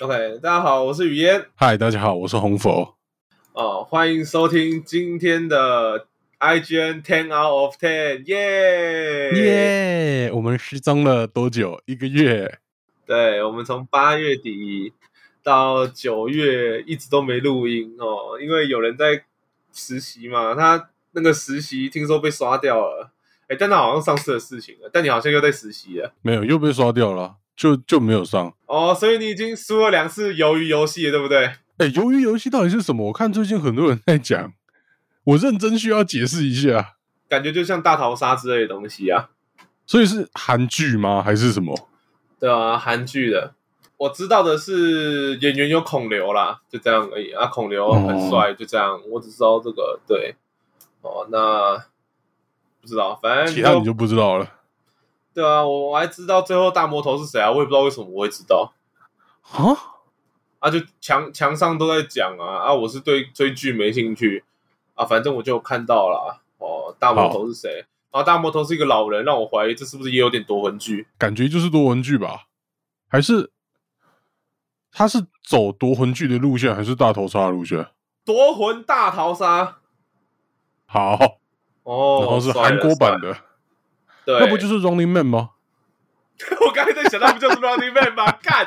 [0.00, 1.46] OK，大家好，我是雨嫣。
[1.54, 2.96] 嗨，大家好，我是红佛。
[3.54, 6.06] 哦，欢迎收听今天的
[6.38, 10.30] IGN Ten Out of Ten，耶耶！
[10.34, 11.80] 我们失踪了多久？
[11.86, 12.58] 一个月。
[13.06, 14.92] 对，我们从八月底
[15.42, 19.24] 到九月一直都没录音哦，因为有人在
[19.72, 23.12] 实习嘛，他那个实习听说被刷掉了。
[23.48, 24.90] 哎，但他好像上次的事情了。
[24.92, 27.36] 但你好像又在实习了，没有，又被刷掉了。
[27.56, 31.46] 就就没有上哦，所以你已经输了两次鱿鱼游戏，对不对？
[31.78, 33.06] 哎，鱿鱼游戏到底是什么？
[33.06, 34.52] 我看最近很多人在讲，
[35.24, 36.94] 我认真需要解释一下。
[37.28, 39.30] 感觉就像大逃杀之类的东西啊。
[39.86, 41.22] 所以是韩剧吗？
[41.22, 41.88] 还是什么？
[42.38, 43.54] 对啊，韩剧的。
[43.98, 47.46] 我知道的是演员有孔刘啦，就这样而已啊。
[47.46, 49.00] 孔刘很帅，就这样。
[49.08, 50.34] 我只知道这个，对。
[51.00, 51.76] 哦，那
[52.80, 54.46] 不知道，反正其他你就不知道了。
[55.36, 57.50] 对啊，我我还知道最后大魔头是谁啊？
[57.50, 58.72] 我也不知道为什么我会知道
[59.42, 59.76] 啊
[60.60, 60.70] 啊！
[60.70, 62.72] 就墙墙上都在讲啊啊！
[62.72, 64.42] 我是对追剧没兴趣
[64.94, 66.96] 啊，反正我就看到了哦。
[66.98, 67.84] 大魔头是谁？
[68.10, 71.06] 然后大魔头是一个老人，让我怀疑这是不是也有点夺魂剧？
[71.18, 72.44] 感觉就是夺魂剧吧？
[73.06, 73.50] 还是
[74.90, 77.86] 他是走夺魂剧的路线，还是大逃杀路线？
[78.24, 79.76] 夺魂大逃杀。
[80.86, 81.40] 好
[81.84, 83.36] 哦，然后是韩国版的。
[84.26, 85.50] 那不就是 Running Man 吗？
[86.66, 88.30] 我刚才在想，那不就是 Running Man 吗？
[88.42, 88.66] 干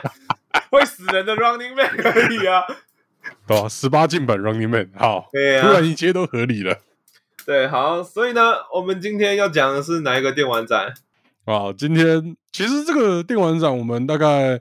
[0.71, 2.63] 会死人的 Running Man 可以啊，
[3.47, 6.79] 对十八禁版 Running Man，好，对啊，突然一切都合理了。
[7.45, 10.93] 对，好，所以呢，我们今天要讲的是哪一个电玩展？
[11.45, 14.59] 啊，今天其实这个电玩展，我们大概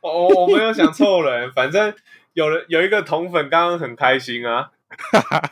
[0.00, 1.92] 我我没有想凑人，反正
[2.34, 4.70] 有人有一个铜粉，刚刚很开心啊。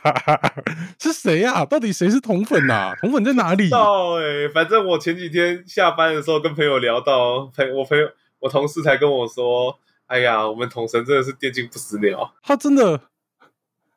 [0.97, 1.65] 是谁呀？
[1.65, 2.93] 到底谁是铜粉呐？
[3.01, 3.69] 铜粉在哪里？
[3.69, 8.09] 到哎，反正我前几天下班的时候跟朋友聊到，朋我朋友
[8.39, 13.01] 我同事才跟我说：“哎呀，我们统神真的是电竞不死鸟。”他真的，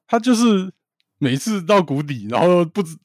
[0.08, 0.72] 他就是
[1.18, 2.96] 每次到谷底，然后不知。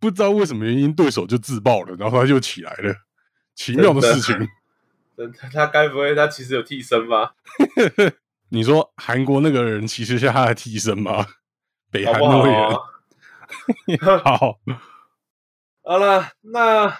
[0.00, 2.94] 不知道为什么原因，对手就自爆了，然后他就起来了，
[3.54, 4.48] 奇妙的事情。
[5.38, 7.34] 他，他该不会他其实有替身吧？
[8.48, 11.26] 你说韩国那个人其实是他的替身吗？
[11.92, 14.00] 北韩那位人。
[14.24, 14.58] 好，
[15.84, 16.98] 好了，那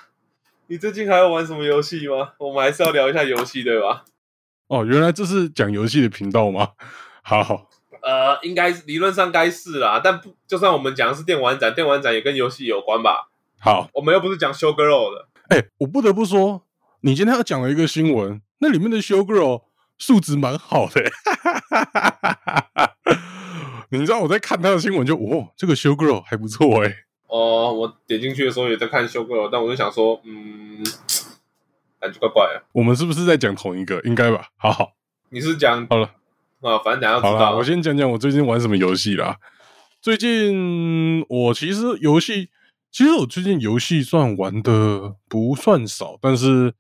[0.66, 2.32] 你最近还要玩什么游戏吗？
[2.38, 4.04] 我们还是要聊一下游戏，对吧？
[4.66, 6.72] 哦，原来这是讲游戏的频道吗？
[7.22, 7.69] 好。
[8.02, 13.28] 呃，应该理论上该是啦，但不就算我们讲的是电玩展，电玩展也跟游戏有关吧？
[13.58, 15.28] 好，我们又不是讲 show girl 的。
[15.48, 16.62] 哎，我不得不说，
[17.00, 19.64] 你今天要讲了一个新闻，那里面的 show girl
[19.98, 21.02] 素质蛮好的。
[23.90, 26.94] 你知道我在看他的新闻，就哦，这个 show girl 还不错哎。
[27.26, 30.82] 哦，我点进去的时候也在看 show girl，但我就想说，嗯，
[32.00, 32.62] 感觉怪怪的。
[32.72, 34.00] 我们是不是在讲同一个？
[34.02, 34.48] 应该吧。
[34.56, 34.92] 好好，
[35.30, 36.10] 你是讲好了。
[36.60, 39.36] 啊，反正等下知道，我先讲讲我最近玩什么游戏啦。
[40.02, 42.48] 最近我其实游戏，
[42.90, 46.74] 其实我最近游戏算玩的不算少，但是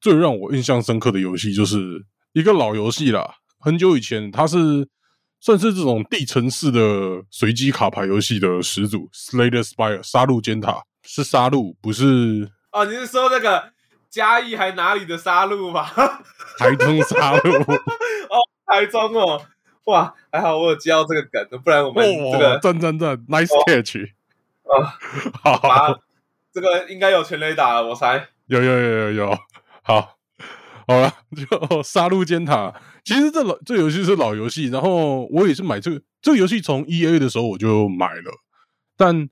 [0.00, 3.36] 最让我印象深刻的游戏就是一个老游戏啦。
[3.58, 4.88] 很久以前，它是
[5.40, 12.84] 算是这种地城市的随机卡牌游戏的始祖，Slay the Spire 杀戮尖塔是杀戮，不是哦？
[12.84, 13.72] 你是说那个
[14.10, 15.92] 嘉义还哪里的杀戮吧？
[16.58, 18.36] 台中杀戮 哦。
[18.66, 19.42] 台中哦，
[19.84, 23.96] 哇，还好我有接到这个梗，不然我们这个真真真，nice catch
[25.42, 25.98] 啊，好，
[26.52, 28.28] 这个应该有全雷打了，我猜。
[28.46, 29.38] 有有有有有，
[29.82, 30.16] 好，
[30.86, 32.74] 好了，就杀戮尖塔，
[33.04, 38.32] 其实这老这游戏是老游戏，然后我也是买这个这个游戏从 E A 的时候我就买了，
[38.96, 39.28] 但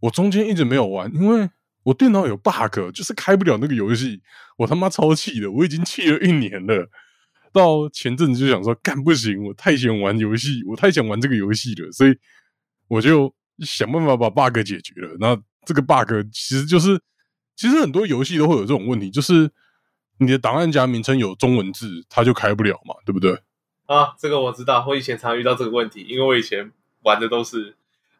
[0.00, 1.50] 我中间一直没有玩，因为
[1.84, 4.22] 我电脑有 bug，就是开不了那个游戏，
[4.58, 6.88] 我他妈超气的，我已经气了一年了。
[7.54, 12.14] 到前阵子就想说，干不行，我太喜欢玩游戏，我太想玩这个游戏了，所以
[12.88, 15.16] 我就想办法把 bug 解决了。
[15.20, 17.00] 那这个 bug 其实就是，
[17.54, 19.48] 其实很多游戏都会有这种问题，就是
[20.18, 23.40] 你的档案夹名称有中文字，它就开不了嘛，对不对？
[23.86, 26.72] 啊，这个我知道，我以前常遇到这个问题，因为我以前
[27.04, 27.76] 玩的都是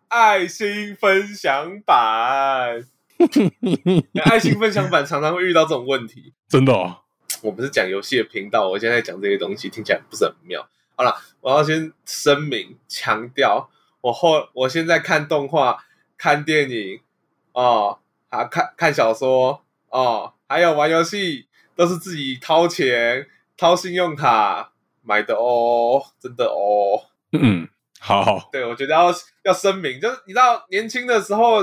[0.08, 2.86] 爱心分享版，
[4.24, 7.03] 爱心分享版常常会遇到这种问题，真的哦。
[7.44, 10.66] 我们是讲游戏的频道，我现在讲这些东西听起来不是很妙。
[10.96, 13.68] 好了，我要先声明强调，
[14.00, 15.84] 我后我现在看动画、
[16.16, 17.00] 看电影
[17.52, 17.98] 哦，
[18.30, 21.46] 还看看小说哦，还有玩游戏，
[21.76, 27.04] 都是自己掏钱掏信用卡买的哦，真的哦。
[27.32, 27.68] 嗯，
[28.00, 29.12] 好，对，我觉得要
[29.42, 31.58] 要声明，就是你知道，年轻的时候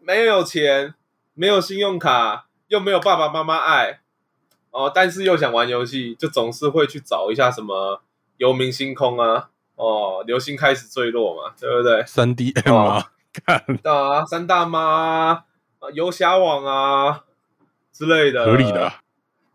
[0.00, 0.94] 没有钱，
[1.34, 4.00] 没有信用卡，又没有爸爸妈妈爱，
[4.76, 8.02] 哦，但是又想玩游戏，就总是会去找一下什么
[8.36, 12.04] 游明星空啊，哦，流星开始坠落嘛，对不对？
[12.04, 15.44] 三 D M 啊，看啊，三大妈啊，
[15.94, 17.24] 游侠网啊
[17.90, 18.92] 之类的，合理的。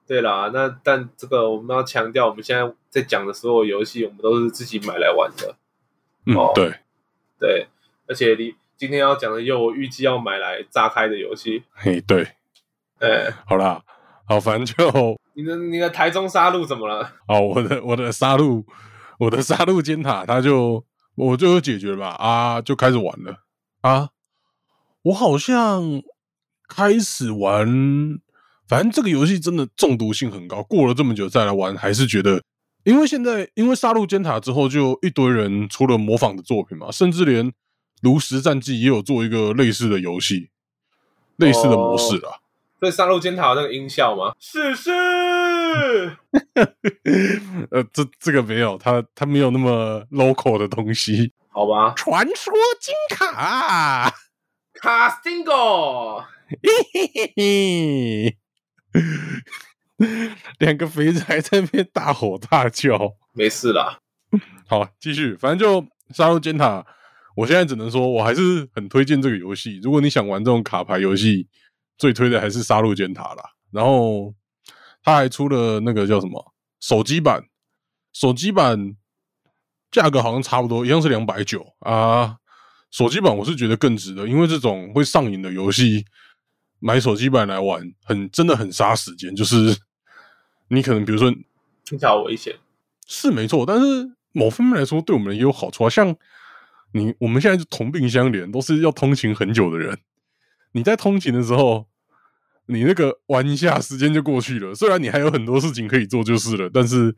[0.07, 5.55] 对啦，那但这个我们要强调，我们现在在讲的所有游戏，我们都是自己买来玩的。
[6.25, 6.79] 嗯，对
[7.39, 7.67] 对，
[8.07, 11.63] 而且你今天要讲的，又我预计要买来炸开的游戏。
[11.73, 12.27] 嘿，对，
[12.99, 13.83] 哎，好啦，
[14.31, 17.01] 好，反正就你的你的台中杀戮怎么了？
[17.27, 18.63] 哦，我的我的杀戮，
[19.19, 20.85] 我的杀戮尖塔，它就
[21.15, 22.07] 我就解决了吧？
[22.11, 23.43] 啊，就开始玩了
[23.81, 24.07] 啊！
[25.01, 26.01] 我好像
[26.69, 28.21] 开始玩。
[28.69, 32.41] 反正这个游戏真的中毒性很高，过了这么久再来玩，还是觉得，
[32.85, 37.51] 因为现在因为杀戮尖塔之后，就一堆人出了模仿的作品嘛，甚至连
[38.01, 40.51] 炉石战记也有做一个类似的游戏，
[41.35, 42.39] 类似的模式啦。
[42.81, 44.33] 对，杀戮尖塔那个音效吗？
[44.39, 44.89] 是是，
[47.69, 51.93] 呃，这这个没有，它它没有那么 local 的东西，好吧？
[51.95, 54.11] 传说金卡
[54.73, 56.57] 卡斯汀狗，嘿
[56.91, 58.37] 嘿嘿。
[60.57, 63.99] 两个肥仔在那边大吼大叫，没事啦。
[64.67, 66.83] 好，继续，反正就杀戮尖塔。
[67.35, 69.79] 我现在只能说，我还是很推荐这个游戏。
[69.83, 71.47] 如果你想玩这种卡牌游戏，
[72.01, 73.43] 最推的还是杀戮尖塔啦。
[73.69, 74.33] 然后，
[75.03, 77.43] 他还出了那个叫什么手机版，
[78.11, 78.95] 手机版
[79.91, 82.37] 价格好像差不多，一样是两百九啊。
[82.89, 86.03] 手机版我是觉得更值得，因为这种会上瘾的游戏。
[86.83, 89.35] 买手机版来玩，很真的很杀时间。
[89.35, 89.77] 就是
[90.69, 91.31] 你可能比如说
[91.85, 92.55] 听起来危险，
[93.05, 95.89] 是没错，但是某方面来说，对我们也有好处啊。
[95.91, 96.15] 像
[96.93, 99.95] 你我们现在就同病相怜，都是要通勤很久的人。
[100.71, 101.85] 你在通勤的时候，
[102.67, 104.73] 你那个玩一下，时间就过去了。
[104.73, 106.69] 虽然你还有很多事情可以做，就是了。
[106.73, 107.15] 但是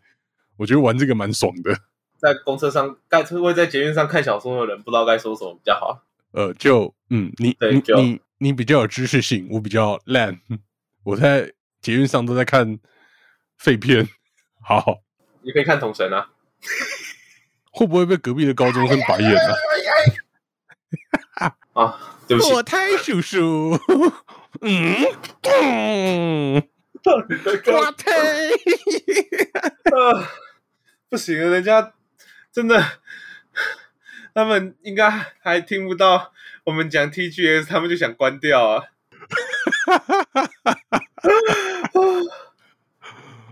[0.58, 1.78] 我觉得玩这个蛮爽的。
[2.18, 6.04] 在公车上，该会在捷运上看小说的人，不知道该说什么比较好。
[6.32, 8.22] 呃，就嗯，你你你。
[8.40, 10.38] 你比较有知识性，我比较烂。
[11.06, 12.78] 我在捷运上都在看
[13.58, 14.06] 废片。
[14.62, 15.02] 好，
[15.44, 16.30] 你可以看《同神》啊。
[17.72, 19.54] 会不会被隔壁的高中生白眼呢？
[21.72, 21.98] 啊，
[22.28, 23.80] 对不起，我太叔叔。
[24.62, 24.96] 嗯
[25.42, 26.64] 嗯，
[27.06, 28.12] 我胎。
[29.92, 30.30] 啊，
[31.10, 31.94] 不行，人家
[32.52, 32.84] 真的，
[34.34, 35.10] 他们应该
[35.42, 36.32] 还听不到。
[36.66, 38.84] 我们讲 TGS，他们就想关掉啊！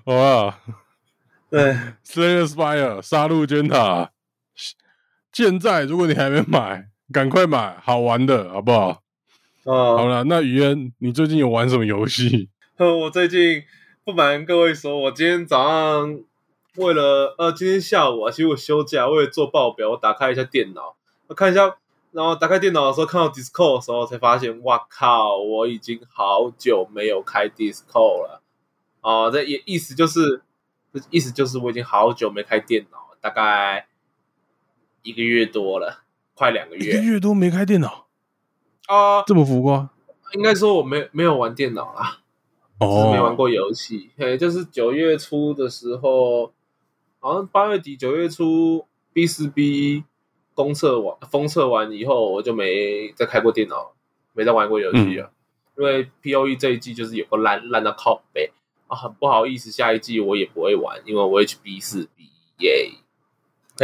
[0.06, 0.60] 好啊，
[1.50, 1.76] 对
[2.06, 4.12] ，Slayer Spire 杀戮尖塔，
[5.34, 9.04] 现在如果你还没买，赶快买，好玩的，好不好？
[9.64, 12.50] 哦，好了，那于恩，你最近有玩什么游戏？
[12.78, 13.64] 我最近
[14.04, 16.20] 不瞒各位说，我今天早上
[16.78, 20.96] 为了呃，今天下午啊，其实我休假，为了做报表，我打开一下电脑，
[21.28, 21.78] 我看一下。
[22.14, 25.38] 然后打开电脑的时候，看到 Discord 的时候，才发现，哇靠！
[25.38, 28.42] 我已经好久没有开 Discord 了。
[29.00, 30.42] 哦，这也意思就是，
[31.10, 33.88] 意思就是我已经好久没开电脑，大概
[35.04, 36.04] 一个月多了，
[36.34, 36.92] 快两个月。
[36.92, 38.08] 一个月多没开电脑
[38.92, 39.24] 啊？
[39.26, 39.90] 这么浮夸？
[40.34, 42.20] 应该说我没没有玩电脑啦，
[42.80, 44.10] 哦，没玩过游戏。
[44.18, 46.52] 嘿，就是九月初的时候，
[47.20, 50.04] 好像八月底九月初 B 四 B。
[50.54, 53.94] 公测完，封测完以后，我就没再开过电脑，
[54.34, 55.32] 没再玩过游戏了。
[55.78, 58.52] 因为 P O E 这一季就是有个烂烂到靠背
[58.88, 62.26] 啊，很不好意思，下一季我也不会玩，因为我会去 B 四 B
[62.60, 62.92] 耶。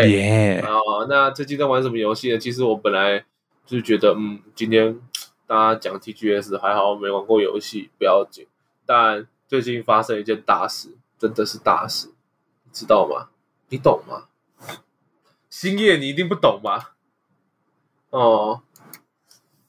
[0.06, 2.38] 耶啊，那最近在玩什么游戏呢？
[2.38, 3.26] 其实我本来
[3.68, 4.98] 就是觉得，嗯，今天
[5.46, 8.48] 大家讲 T G S 还好，没玩过游戏不要紧。
[8.86, 12.08] 但最近发生一件大事，真的是大事，
[12.64, 13.28] 你知道吗？
[13.68, 14.30] 你懂吗？
[15.50, 16.96] 星夜，你一定不懂吧？
[18.10, 18.62] 哦，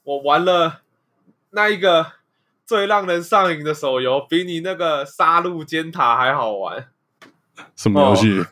[0.03, 0.81] 我玩了
[1.49, 2.13] 那一个
[2.65, 6.89] 最让人上瘾的手游，比你那个杀戮尖塔还好玩。
[7.75, 8.45] 什么游戏？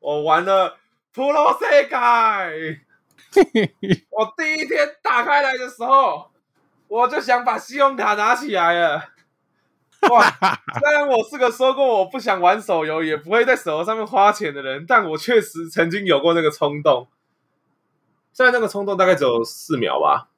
[0.00, 0.70] 我玩了
[1.14, 1.96] 《普罗世界》。
[4.10, 6.30] 我第一天打开来的时候，
[6.88, 9.04] 我就想把信用卡拿起来了。
[10.10, 10.22] 哇！
[10.78, 17.08] 虽然我是个说过我不想玩手游，也不会在手游上面花钱的人，但我确实曾经有过那个冲动。
[18.32, 20.28] 虽然那个冲动大概只有四秒吧，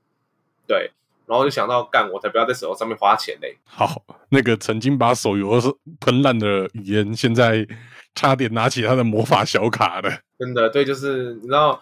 [0.66, 0.92] 对。
[1.26, 3.58] 然后就想到干，我才不要在手游上面花钱嘞。
[3.66, 5.60] 好，那个曾经把手游
[6.00, 7.66] 喷烂的语言，现在
[8.14, 10.08] 差点拿起他的魔法小卡的。
[10.38, 11.78] 真的，对，就是你知道，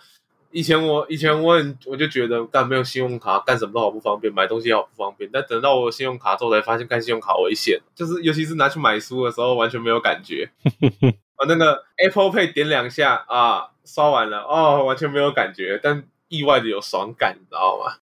[0.56, 5.28] 以前我以前我很我就觉得干没有信用卡干什么都好不方便，买东西好不方便。
[5.30, 10.48] 但等到我有信用卡之后，才发现干信用卡危险，就是尤其是拿去买书的时候，完全没有感觉。
[11.36, 17.98] 啊，那个 Apple Pay 点两下啊，刷完了哦，完全没有感觉，但意外的有爽感，你知道吗？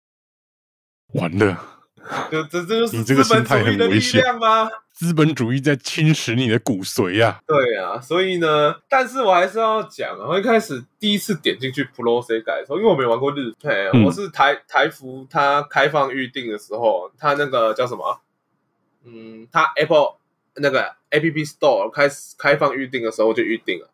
[1.21, 1.55] 完了，
[2.31, 4.67] 就这这就是资本主义的力量吗？
[4.99, 14.03] 资本主义在侵蚀你的骨髓呀、对啊，所以呢，但是我还是要讲啊，我一开始第一次点进去 Pro C 改的时候，因为我没玩过日配，嗯。
[14.03, 18.19] 我是台台服它开放预定的时候，它那个叫什么？
[19.05, 20.15] 嗯，它 Apple
[20.55, 23.89] 那个 App Store 开始开放预定的时候我就预定了，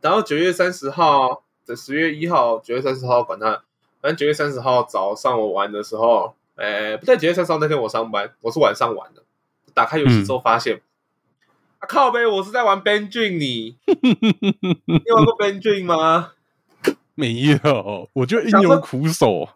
[0.00, 3.62] 然后九月三十号的十月一号，九月三十号管它，
[4.00, 9.22] 反正九月三十号早上我玩的时候，哎，不在九月三十号那天我上班，我是晚上玩的，
[9.74, 10.80] 打开游戏之后发现。
[11.78, 12.24] 啊靠呗！
[12.24, 13.76] 我是在玩 Benjin，你
[14.86, 16.32] 你玩过 Benjin 吗？
[17.16, 19.48] 没有，我就因有苦手。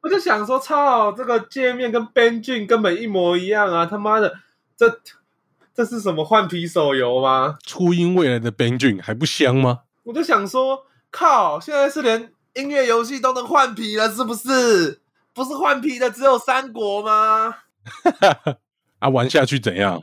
[0.00, 3.84] 我就想说，操，这个界面跟 Benjin 根本一模一样啊！
[3.84, 4.38] 他妈的，
[4.76, 4.98] 这
[5.74, 7.58] 这是什么换皮手游吗？
[7.62, 9.80] 初音未来的 Benjin 还不香吗？
[10.04, 15.02] 我就想说，靠，现在是连音乐游戏都能换皮了，是不是？
[15.34, 17.56] 不是换皮的只有三国吗？
[19.04, 20.02] 啊，玩下去怎样？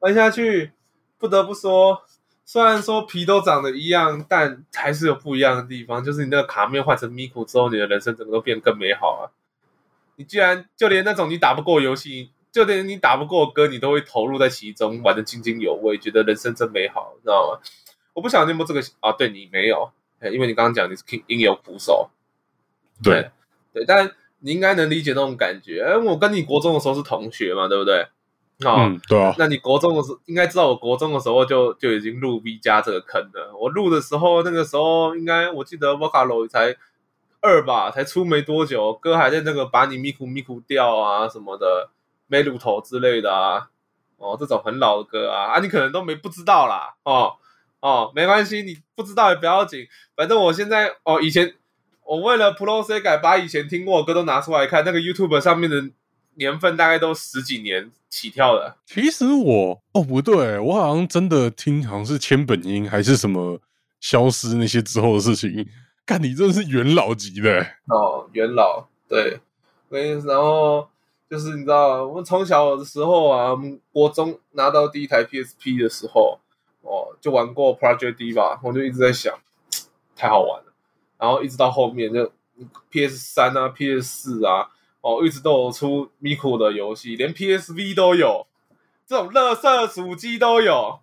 [0.00, 0.72] 玩下去，
[1.16, 2.02] 不得不说，
[2.44, 6.04] 虽然说皮都长得一样，但还是有不一样的地方。
[6.04, 9.32] 就是你那个卡面换成咪咕之后，你的人生整个都变得更美好啊！
[10.16, 17.66] 你居然就连那种你打不过游戏，就连你打不过的歌，你都会投入在其中，玩的津津有味，觉得人生真美好，你知道吗？
[18.12, 19.10] 我不晓得你有没有这个啊？
[19.12, 22.10] 对你没有，哎因为你刚刚讲你是应有苦手，
[23.02, 23.30] 对，
[23.72, 25.82] 对，但你应该能理解那种感觉。
[25.82, 28.06] 哎，我跟你国中的时候是同学嘛，对不对？
[28.64, 33.52] 哦，嗯，对啊，那你国中的时候应该知道，我国中的时候就就已经入 V 加这个坑了。
[33.58, 36.76] 我入的时候，那个时候应该我记得 Vocalo 才
[37.40, 41.90] 二吧，才出没多久，歌还在那个把你咪咕咪咕掉啊什么的，
[42.28, 43.68] 没乳头之类的啊，
[44.18, 47.34] 哦，这种很老的歌啊，啊，你可能都没不知道啦，哦
[47.80, 51.54] 哦，没关系，你不知道也不要紧，反正我现在哦，以前
[52.04, 55.82] 我为了 Pro C 改，把以前听过的歌都拿出来看，那个 YouTube 上面的
[56.36, 58.76] 年份大概都十几年起跳的。
[58.86, 63.60] 其实我哦不对，我好像真的听好像是千本樱还是什么
[64.00, 65.66] 消失那些之后的事情。
[66.06, 69.40] 看你真的是元老级的欸，哦，元老对，
[69.88, 70.86] 跟然后
[71.30, 76.38] 就是你知道，我们从小的时候啊，我们国中拿到第一台 PSP 的时候，
[76.82, 79.34] 哦，就玩过 Project D 吧，我就一直在想，
[80.14, 80.74] 太好玩了。
[81.18, 82.30] 然后一直到后面就
[82.90, 84.68] PS 三啊、PS 四啊，
[85.04, 88.46] 哦，一直都有出 Miku 的游戏，连 PSV 都有，
[89.06, 91.00] 这种乐色主机都有，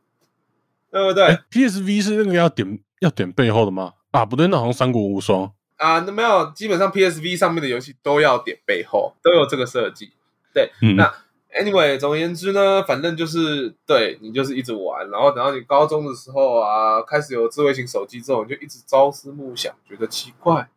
[0.89, 1.25] 对不对？
[1.25, 3.93] 哎，PSV 是那个要点要点背后的吗？
[4.09, 5.53] 啊，不对，那好像三国无双。
[5.77, 10.11] 啊，那没有，基本上 PSV 上面的游戏都要点背后，都有这个设计。
[10.51, 11.13] 对，嗯那
[11.53, 20.67] anyway，总而言之呢，反正就是对你就是一直玩，然后等到你高中的时候啊，开始有智慧型手机之后，你就一直朝思暮想，觉得奇怪，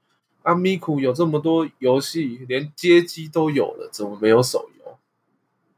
[0.45, 4.99] 啊，Miku 有这么多游戏，连街机都有了，怎么没有手游？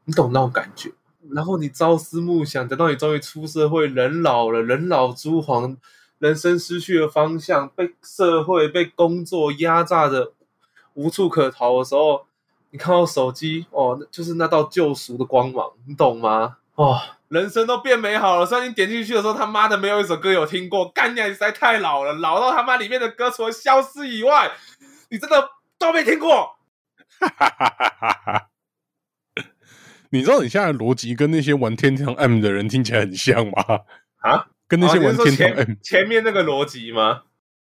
[0.03, 0.91] 你懂那种感觉？
[1.31, 5.77] 然后你朝思暮想，等到你终于出社会，人老了，人老珠黄，
[6.19, 10.33] 人生失去了方向，被社会、被工作压榨的
[10.95, 12.25] 无处可逃的时候，
[12.71, 16.57] 你看到手机，哦，那就是那道救赎的光芒，你懂吗？
[16.77, 18.45] 哦，人生都变美好了。
[18.45, 24.51] 虽然你点进去的时候，他妈的没有一首歌有听过，干你、啊、你实在太老了，老到他妈里面的歌除了消失以外，
[25.09, 26.55] 你真的都没听过。
[27.19, 28.49] 哈哈哈哈哈！
[30.11, 33.53] 你知道你现在的逻辑跟那些玩天堂 M 的人听起来很像吗？
[34.17, 37.23] 啊，跟那些玩天堂 M，、前前面那个逻辑吗？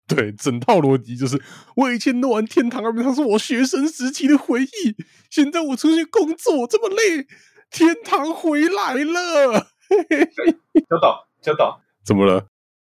[0.07, 1.41] 对，整套逻辑就是
[1.75, 4.95] 我以前都玩天堂 M，它是我学生时期的回忆。
[5.29, 7.27] 现在我出去工作这么累，
[7.71, 9.67] 天堂回来了。
[10.89, 11.81] 小岛，小岛。
[12.05, 12.45] 怎么了？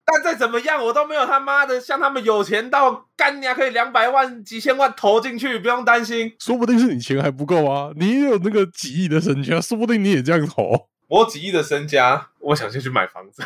[0.06, 6.34] 但再怎么样，我都没有他妈的像他们有钱到干你啊，可以两百万、几千万投进去，不用担心。
[6.38, 10.88] 说不定是你钱还不够啊，你也有那个几亿的身家，说不定你也这样投。
[11.08, 13.42] 我有几亿的身家，我想先去买房子。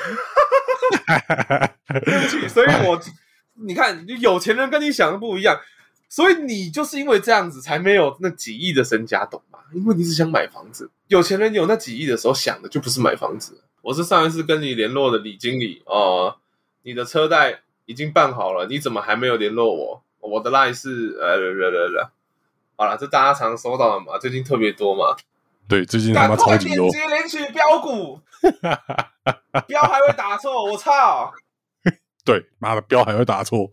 [1.89, 3.01] 对不起，所以我
[3.67, 5.61] 你看，有钱人跟你想的不一样，
[6.09, 9.58] 所以你就是因为这样子才没有那几亿的身家，懂吗？
[9.75, 10.91] 因为你是想买房子。
[11.09, 13.63] 有钱人有那几亿的时候想的就不是买房子。
[13.83, 16.37] 我是上一次跟你联络的李经理哦、
[16.83, 20.03] 你的车贷已经办好了，你怎么还没有联络我？
[20.21, 22.13] 我的 line 是呃了了了
[22.77, 25.17] 好了，这大家常收到的嘛，最近特别多嘛。
[25.69, 26.91] 对，最近他妈超级多。
[26.91, 28.21] 点击领取标股，
[29.67, 31.33] 标还会打错，我操！
[32.25, 33.71] 对，妈的标还会打错。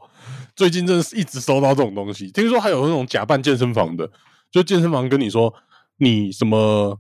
[0.56, 4.10] 最近真的是一直收到这种东西，听说还有那种假扮健身房的，
[4.52, 5.54] 就健身房跟你说
[5.98, 7.00] 你什么，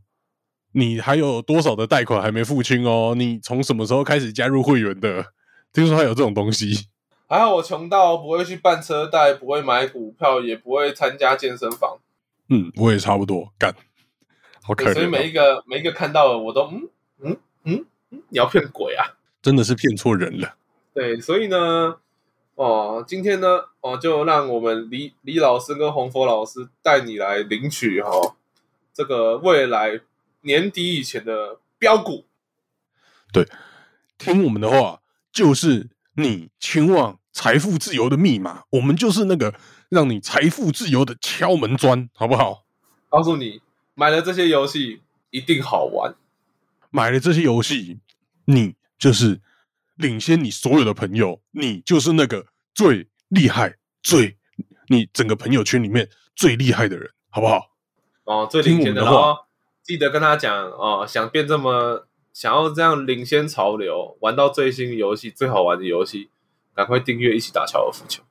[0.71, 5.27] 你还有多少的贷款还没付清哦，你从什么时候开始加入会员的？
[5.73, 6.87] 听说还有这种东西。
[7.27, 11.97] 还好我穷到不会去办车贷，不会买股票，也不会参加健身房，
[12.49, 13.75] 嗯，我也差不多干，
[14.61, 19.17] 好可所以每一个每一个看到的我都嗯嗯嗯嗯，你要骗鬼啊！
[19.41, 20.55] 真的是骗错人了。
[20.93, 21.97] 对，所以呢，
[22.53, 28.35] 哦，今天呢，哦，就让我们李李老师跟洪佛老师带你来领取哈、哦、
[28.95, 29.99] 这个未来
[30.41, 32.25] 年底以前的标股。
[33.33, 33.45] 对
[34.17, 35.01] 听我们的话，
[35.33, 38.63] 就是你前往财富自由的密码。
[38.69, 39.53] 我们就是那个
[39.89, 42.65] 让你财富自由的敲门砖，好不好？
[43.09, 43.61] 告诉你，
[43.95, 46.15] 买了这些游戏一定好玩。
[46.89, 47.99] 买了这些游戏，
[48.45, 49.41] 你就是
[49.95, 54.37] 领先你所有的朋友，你就是那个最厉害、最
[54.87, 57.74] 你整个朋友圈里面最厉害的人，好不好？
[58.25, 59.45] 哦，最领先的，听我们的话然后
[59.81, 66.29] 记得跟他讲哦，想变这么想要这样领先潮流，玩到最新游戏、最好玩的游戏，
[66.75, 68.23] 赶快订阅一起打高尔夫球，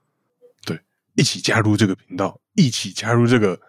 [0.66, 0.80] 对
[1.14, 3.60] 一起加入这个频道，一起加入这个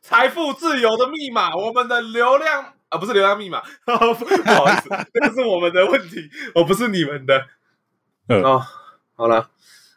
[0.00, 7.46] 财富自由的密码，我们的流量啊，不是流量密码， 不好意思，这个是我们的问题，我不是你们的。
[8.28, 8.62] 嗯哦，
[9.16, 9.50] 好了，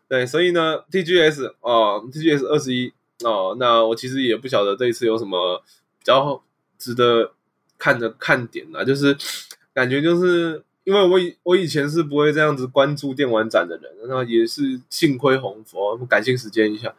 [0.08, 5.62] 对，所以呢，TGS 哦，TGS 二十一哦，那我其实也不晓得这一次有什么
[6.00, 6.42] 比较
[6.78, 7.34] 值得
[7.78, 9.18] 看的看点啊，就是
[9.74, 16.94] 感觉就是因为我以我以前是不会这样子关注电玩展的人，那也是幸亏红佛感性时间一下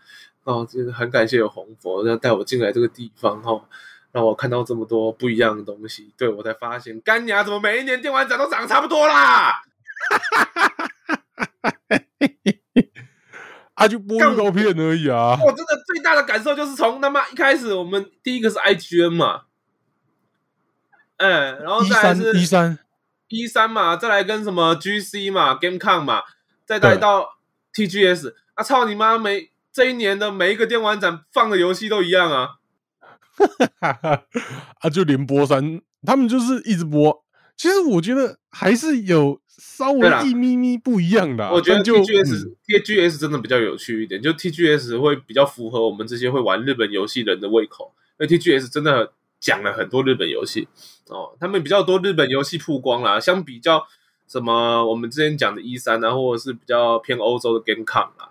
[0.45, 3.64] 哦，就是很感谢有红佛，让带我进来这个地方哦。
[4.12, 9.62] 让我看到这么多不一样的东西，对我才发现，干娘怎么每一年电玩展都长差不多啦？
[13.75, 15.38] 啊，就播预告片而已啊。
[15.42, 19.42] 我真的最大的感受就是从他妈一开始，我们第一个是 IGN 嘛，
[21.16, 22.79] 嗯，然后再来是一三，
[23.29, 26.23] 一三嘛，再来跟什么 GC 嘛，GameCon 嘛，
[26.66, 27.38] 再带到
[27.75, 29.18] TGS，啊操你妈！
[29.18, 32.57] 每这一年的每一个电玩展放的游戏都一样啊，
[34.81, 37.25] 啊，就连播三，他们就是一直播。
[37.57, 50.69] 其实我觉得还是有稍微一咪咪不一样的啊、我觉得就 TGS、嗯 TGS 真的比较有趣一点，就 TGS 会比较符合我们这些会玩日本游戏人的胃口，因为 TGS 真的讲了很多日本游戏
[51.09, 53.87] 哦，他们比较多日本游戏曝光啦，相比较
[54.27, 58.31] 什么我们之前讲的 E 三啊，或者是比较偏欧洲的 GameCon 啊，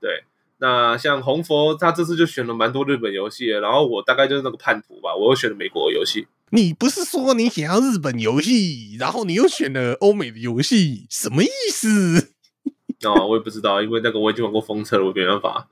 [0.00, 0.24] 对。
[0.58, 6.28] 那像红佛，他这次就选了蛮多日本游戏的，然后我大概就是那个叛徒吧，我又选了美国游戏。
[6.54, 12.34] 你不是说你想要日本游戏，然后你又选了欧美的游戏，什么意思？
[13.04, 15.68] 哦，我也不知道，因为那个我已经玩过风车了，我没办法。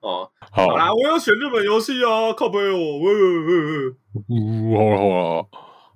[0.00, 3.94] 哦，好好啦，我要选日本游戏啊，靠背哦，喂喂喂喂
[4.28, 5.48] 呜，好了好了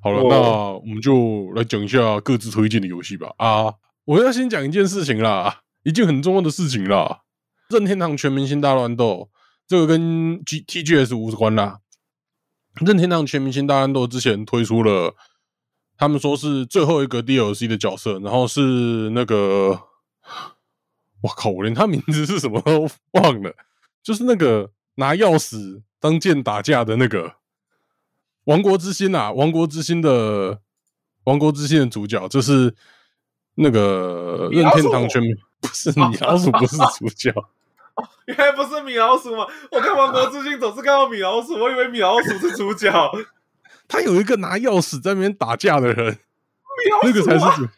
[0.03, 3.33] 好了，哦那我们就来讲一下各自推荐的游戏吧。
[3.39, 7.23] 啊，我要先讲一件事情啦，一件很重要的事情啦。
[7.71, 9.31] 任天堂全明星大乱斗
[9.67, 11.79] 这个跟 G TGS 无关啦。
[12.85, 15.15] 任天堂全明星大乱斗之前推出了，
[15.97, 19.81] 他们说是最后一个 DLC 的角色，然后是那个，
[21.23, 23.55] 我靠，我连他名字是什么都忘了，
[24.03, 27.37] 就是那个拿钥匙当剑打架的那个。
[28.45, 30.61] 王国之心啊，王国之心的
[31.25, 32.73] 王国之心的主角，就是
[33.57, 37.33] 那个任天堂全民，不是米老鼠，不是主角，
[38.27, 39.47] 原来不是米老鼠吗？
[39.71, 42.91] 我看《王国之心》总是看到米老鼠，我以为米老鼠是主角。
[43.89, 47.69] 他有一个拿钥匙在那边打架的人，米老鼠、啊、那个才是主。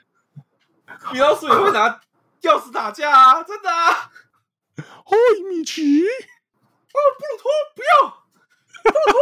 [1.12, 2.00] 米老鼠也会拿
[2.42, 4.10] 钥匙打架啊，真的啊！
[4.76, 5.16] 嗨，
[5.50, 8.08] 米奇，哦，布鲁托不要，
[8.84, 9.18] 布鲁托，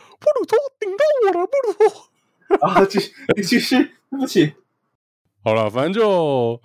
[0.18, 2.68] 布鲁托顶到我了，布鲁托。
[2.68, 3.78] 啊，继你继续，
[4.10, 4.54] 对不起。
[5.44, 6.60] 好了，反正就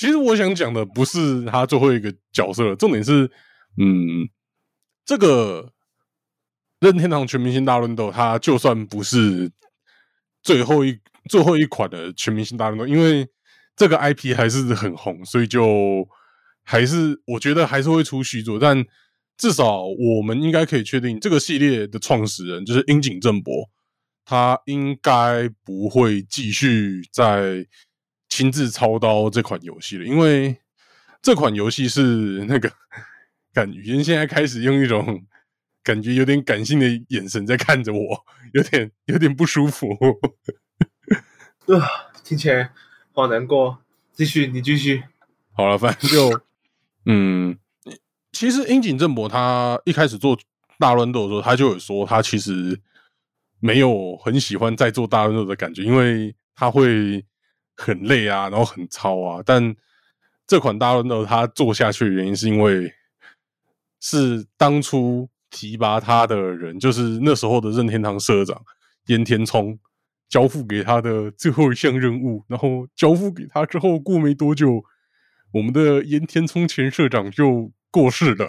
[0.00, 3.30] 其实我想讲的不是他最后一个角色，重点是，
[3.76, 4.26] 嗯，
[5.04, 5.74] 这个
[6.80, 9.52] 任天堂全明星大乱斗，它就算不是
[10.42, 13.28] 最后一最后一款的全明星大乱斗，因为
[13.76, 16.08] 这个 IP 还是很红，所以就
[16.64, 18.82] 还是我觉得还是会出续作，但
[19.36, 23.68] 至少我们应该可以确定，这个系列的创始人就是樱井正博，
[24.24, 27.66] 他应该不会继续在
[28.30, 30.56] 亲自操刀这款游戏了，因为
[31.20, 32.72] 这款游戏是那个，
[33.52, 35.22] 感语言现在开始用一种
[35.82, 39.88] 感觉有点感性的眼神在看着我，有点有点不舒服。
[41.68, 41.86] 啊，
[42.24, 42.72] 听起来
[43.12, 43.82] 好难过。
[44.12, 45.02] 继续，你继续。
[45.52, 46.40] 好了，反正就
[47.06, 47.58] 嗯，
[48.32, 50.38] 其实樱井正博他一开始做
[50.78, 52.80] 大乱斗的时候，他就有说他其实
[53.58, 57.24] 没有很喜欢在做大乱斗的感觉，因为他会
[57.80, 59.42] 很累啊，然后很糙啊。
[59.44, 59.74] 但
[60.46, 62.92] 这款大乱斗他做下去的原因，是因为
[64.00, 68.62] 是当初提拔他的人，就是那时候的任天堂社长
[69.06, 69.78] 岩田聪
[70.28, 74.84] 交付给他的最后一项任务，然后交付给他之后，过没多久。
[75.52, 78.48] 我们的岩田聪前社长就过世了，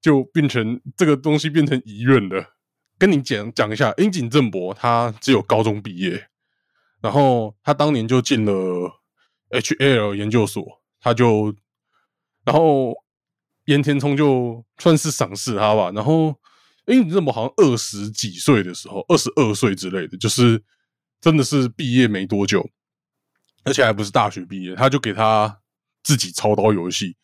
[0.00, 2.54] 就变成这个东西变成遗愿了。
[2.96, 6.28] 跟你讲讲一下，樱井正博他只有高中毕业，
[7.02, 8.52] 然后他当年就进了
[9.50, 10.64] HL 研究所，
[11.00, 11.54] 他就，
[12.44, 12.94] 然后
[13.66, 15.90] 岩田聪就算是赏识他吧。
[15.90, 16.34] 然后
[16.86, 20.62] 樱井正博好像二十几岁的时候，二十二岁之类的，就是
[21.20, 22.66] 真的是毕业没多久，
[23.64, 25.58] 而且还不是大学毕业，他就给他。
[26.04, 27.16] 自己操刀游戏，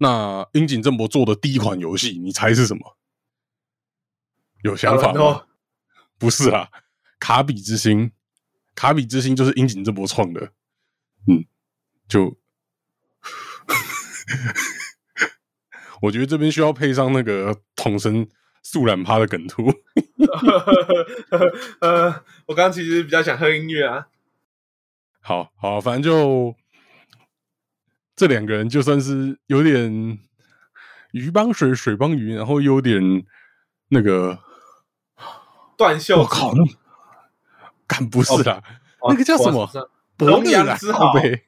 [0.00, 2.98] 那樱井正博做的第一款游戏，你猜是什么？
[4.64, 5.46] 有想法吗？
[6.18, 6.68] 不是啊，
[7.18, 8.12] 卡比之心，
[8.78, 10.52] 卡比之心就是樱井这波创的。
[11.26, 11.44] 嗯，
[12.06, 12.38] 就，
[16.02, 18.28] 我觉得这边需要配上那个统神
[18.62, 19.74] 素染趴的梗图。
[21.80, 24.06] 呃，我刚刚其实比较想喝音乐啊。
[25.20, 26.54] 好好，反正就。
[28.14, 30.18] 这两个人就算是有点
[31.12, 33.24] 鱼帮水，水帮鱼，然后有点
[33.90, 34.40] 那个
[35.76, 36.18] 断袖。
[36.18, 36.64] 我靠，那
[37.88, 38.62] 敢不是啊？
[39.08, 39.68] 那个叫什么？
[40.18, 41.46] 龙阳之好呗。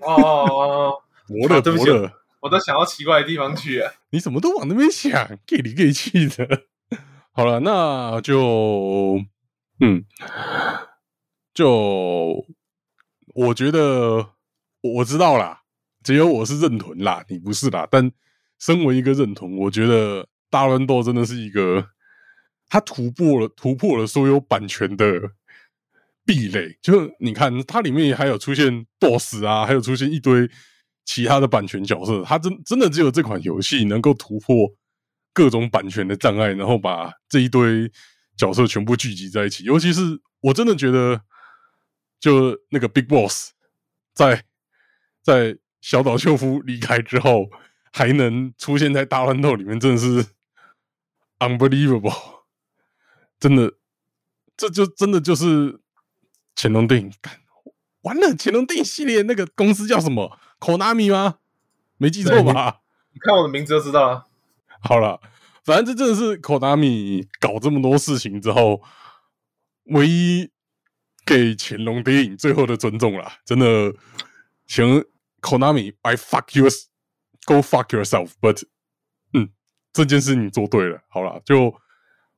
[0.00, 3.82] 哦哦，伯乐， 伯乐， 我都想到奇怪的地方去。
[4.10, 5.38] 你怎么都往那边想？
[5.46, 6.62] 给里给气的。
[7.32, 9.18] 好了，那就
[9.80, 10.04] 嗯，
[11.54, 12.46] 就
[13.34, 14.30] 我觉得
[14.80, 15.62] 我知道啦。
[16.02, 17.86] 只有我是认同啦，你不是啦。
[17.90, 18.10] 但
[18.58, 21.88] 身为一个认同，我觉得大乱斗真的是一个，
[22.68, 25.04] 它突破了突破了所有版权的
[26.24, 26.78] 壁垒。
[26.82, 30.50] 就你看，它里面还有出现 BOSS 啊，还有出现一堆
[31.04, 32.22] 其他的版权角色。
[32.24, 34.54] 它真真的只有这款游戏能够突破
[35.32, 37.90] 各种版权的障碍，然后把这一堆
[38.36, 39.64] 角色全部聚集在一起。
[39.64, 41.22] 尤其是我真的觉得，
[42.20, 43.52] 就那个 Big Boss
[44.14, 44.44] 在
[45.22, 45.58] 在。
[45.84, 47.50] 小岛秀夫离开之后，
[47.92, 50.24] 还能出现在大乱斗里面，真的是
[51.40, 52.44] unbelievable！
[53.40, 53.72] 真的，
[54.56, 55.80] 这就真的就是
[56.54, 57.12] 乾隆电影。
[58.02, 61.36] 完了，乾隆电影系列那个公司叫什么？Konami 吗？
[61.98, 62.80] 没记错吧？
[63.12, 64.26] 你看我的名字就知道了。
[64.80, 65.20] 好了，
[65.64, 68.82] 反正这真的是 Konami 搞这么多事情之后，
[69.84, 70.50] 唯一
[71.24, 73.32] 给乾隆电影最后的尊重了。
[73.44, 73.94] 真的，
[74.66, 75.04] 请。
[75.42, 78.30] Konami，I fuck you，go fuck yourself。
[78.40, 78.62] But，
[79.32, 79.50] 嗯，
[79.92, 81.00] 这件事你做对了。
[81.08, 81.74] 好了，就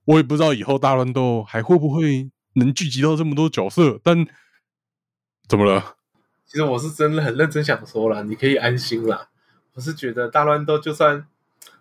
[0.07, 4.26] 我也不知道以后大乱斗还会不会能聚集到这么多角色，但
[5.48, 5.96] 怎么了？
[6.46, 9.28] 其实我是真的很认真想说了，你可以安心啦。
[9.74, 11.26] 我是觉得大乱斗就算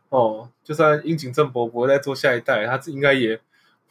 [0.09, 3.39] 哦，就算樱井正博不会再做下一代，他应该也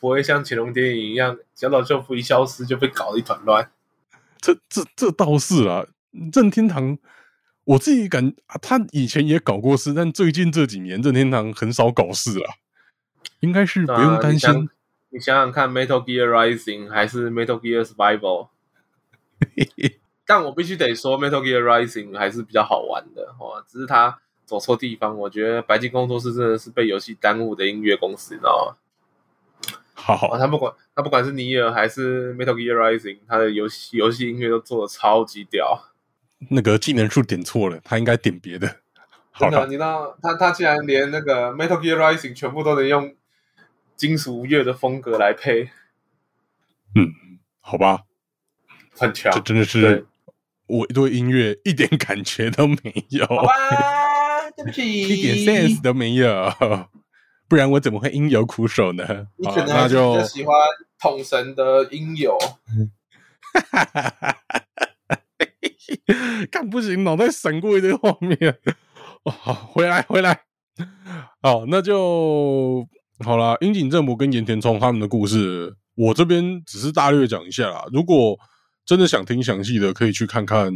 [0.00, 3.70] 不会像乾隆电影一样，小岛秀夫一消失就被搞得一团乱。
[4.40, 5.86] 这这这倒是啊，
[6.32, 6.98] 任天堂。
[7.64, 12.56] 我自己感他以前也搞过事，但最近这几年任天堂很少搞事了，
[13.38, 14.68] 应该是不用担心。
[15.14, 18.48] 你想想看，Metal Gear Rising 还是 Metal Gear Survival？
[20.26, 23.62] 但我必须得说，Metal Gear Rising 还是比较好玩的哦。
[23.68, 28.78] 只是他走错地方，我觉得白金工作室真的是被游戏耽误的音乐公司，你知道吗？
[29.94, 35.92] 好，他不管他不管是尼尔还是 Metal Gear Rising，他的游戏游戏音乐都做的超级屌。
[36.48, 38.76] 那个技能数点错了，他应该点别的。
[39.38, 43.14] 真的，你知道他他竟然连那个 Metal Gear Rising 全部都能用
[44.02, 45.70] 金属乐的风格来配。
[46.96, 48.02] 嗯，好吧，
[48.90, 50.08] 很强，这真的是
[50.66, 53.24] 我对音乐一点感觉都没有。
[53.24, 53.52] 好吧，
[54.58, 56.52] 对不起，一点 sense 都没有，
[57.46, 59.28] 不然我怎么会音游苦手呢？
[59.36, 60.52] 你可能就喜欢
[60.98, 62.36] 统神的音游。
[62.40, 64.36] 哈哈哈哈
[65.06, 65.18] 哈
[66.50, 68.58] 看不行，脑袋闪过一堆画面。
[69.24, 70.42] 好，回来回来。
[71.40, 72.88] 好，那就
[73.22, 73.56] 好啦。
[73.60, 77.84] 樱井正博跟岩田聪他们的故事，我这边只是大略讲一下啦。
[77.92, 78.38] 如果
[78.84, 80.72] 真的想听详细的，可以去看看，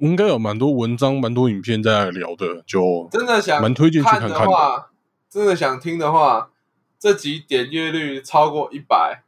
[0.00, 2.62] 应该有蛮多文章、蛮多影片在聊的。
[2.66, 4.90] 就真的想蛮推荐去看看的。
[5.28, 6.50] 真的想听的话，
[6.98, 9.24] 这集点阅率超过一百，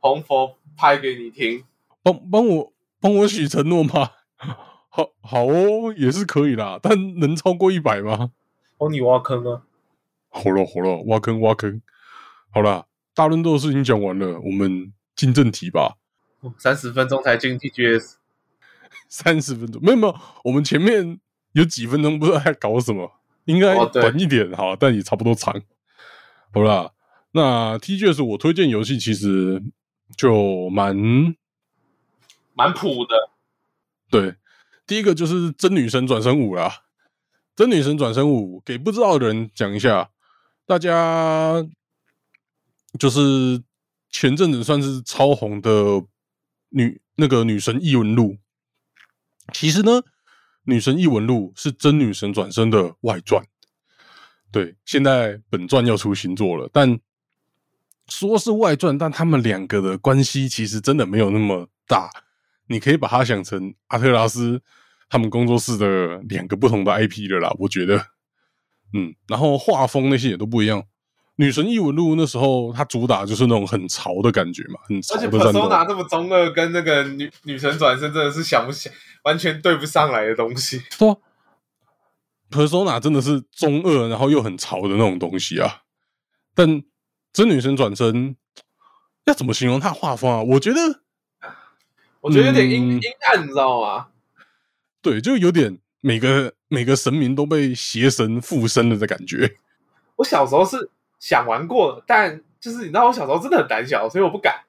[0.00, 1.64] 红佛拍给你听。
[2.02, 4.10] 帮帮我帮我许承诺吗？
[4.88, 8.30] 好好哦，也是可以啦，但能超过一百吗？
[8.78, 9.62] 帮你挖坑啊！
[10.36, 11.80] 好了好了，挖坑挖坑。
[12.50, 15.96] 好了，大乱斗的事情讲完了，我们进正题吧。
[16.58, 18.16] 三十分钟才进 TGS，
[19.08, 21.18] 三十分钟没有没有，我们前面
[21.52, 23.10] 有几分钟不知道在搞什么，
[23.46, 25.60] 应该短一点哈，但也差不多长。
[26.52, 26.92] 好啦，
[27.32, 29.62] 那 TGS 我推荐游戏其实
[30.16, 30.94] 就蛮
[32.54, 33.30] 蛮普的。
[34.10, 34.34] 对，
[34.86, 36.82] 第一个就是真女神转生五啦。
[37.56, 40.10] 真女神转生五，给不知道的人讲一下，
[40.66, 41.64] 大家
[42.98, 43.62] 就是
[44.10, 45.70] 前阵子算是超红的
[46.70, 48.36] 女那个女神异闻录。
[49.52, 50.02] 其实呢，
[50.64, 53.44] 女神异闻录是真女神转生的外传。
[54.50, 56.98] 对，现在本传要出新作了，但
[58.08, 62.10] 说是外传，但他们两个的关系其实真的没有那么大。
[62.68, 64.60] 你可以把它想成阿特拉斯
[65.08, 68.04] 他们工作室的两个不同的 IP 了啦，我觉得，
[68.92, 70.84] 嗯，然后画风那些也都不一样。
[71.38, 75.60] 女神异闻录那时候它主打就是那种很潮的感觉嘛，很潮而且的战斗。
[75.68, 78.90] Persona 这么中二，跟那个女女神转身真的是想不想
[79.24, 80.82] 完全对不上来的东西。
[80.98, 81.16] 对啊
[82.50, 85.82] ，Persona 真的是中二，然后又很潮的那种东西啊。
[86.54, 86.82] 但
[87.34, 88.34] 真女神转身
[89.26, 90.42] 要怎么形容她画风啊？
[90.42, 91.02] 我觉得
[92.22, 94.06] 我觉得有点阴、嗯阴暗，你知道吗？
[95.02, 99.56] 对，就有点每个每个神明都被邪神附身了的感觉。
[100.16, 104.64] 我小时候是想玩过，但就是你知道，我小时候真的很胆小，所以我不敢。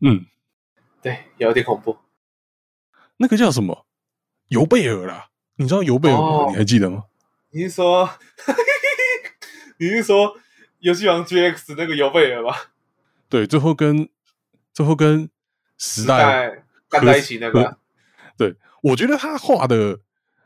[0.00, 0.26] 嗯，
[1.00, 1.98] 对，有点恐怖。
[3.16, 3.86] 那个叫什么
[4.48, 5.28] 尤贝尔啦？
[5.56, 6.22] 你知道尤贝尔吗？
[6.22, 7.04] 哦你还记得吗？
[7.50, 8.08] 你是说，
[9.78, 10.36] 你是说
[10.80, 12.54] 游戏王 GX 那个尤贝尔吗？
[13.28, 14.08] 对，最后跟
[14.72, 15.28] 最后跟
[15.78, 17.78] 时代干在一起那个，
[18.36, 20.00] 对，我觉得他画的，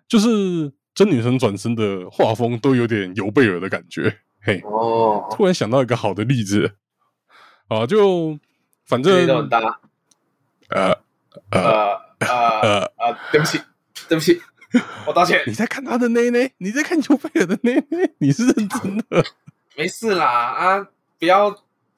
[0.06, 4.18] 就是真女神转身的画风都有点尤贝尔的感觉。
[4.42, 6.74] 嘿，哦，突然想到一个好的例子。
[7.68, 8.38] 啊，就
[8.86, 9.68] 反正呃
[10.70, 10.96] 呃
[11.50, 13.60] 呃 呃，呃，对不起，
[14.08, 14.40] 对不起，
[15.06, 15.42] 我道歉。
[15.46, 19.24] 你在看他的内内，你在看尤贝尔的内内，你是认真的？
[19.76, 21.50] 没事啦啊，不要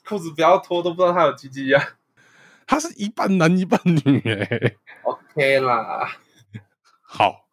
[0.05, 1.81] 裤子不要脱，都不知道他有鸡鸡呀。
[2.67, 6.17] 他是一半男一半女哎、OK 啦，
[7.03, 7.47] 好，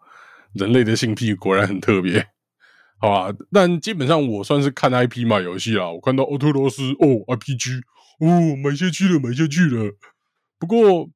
[0.55, 2.27] 人类的性癖果然很特别，
[2.99, 3.37] 好吧。
[3.51, 7.81] 但基本上我算是看 IP 买游戏啦，我看到奥特罗斯哦，RPG
[8.19, 9.91] 哦，买下去了，买下去了。
[10.57, 11.09] 不过，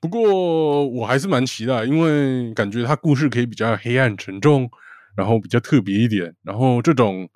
[0.00, 4.70] 不过我还是蛮期待，因为感觉它故事可以比较黑暗沉重，
[5.14, 7.28] 然后比较特别一点，然后这种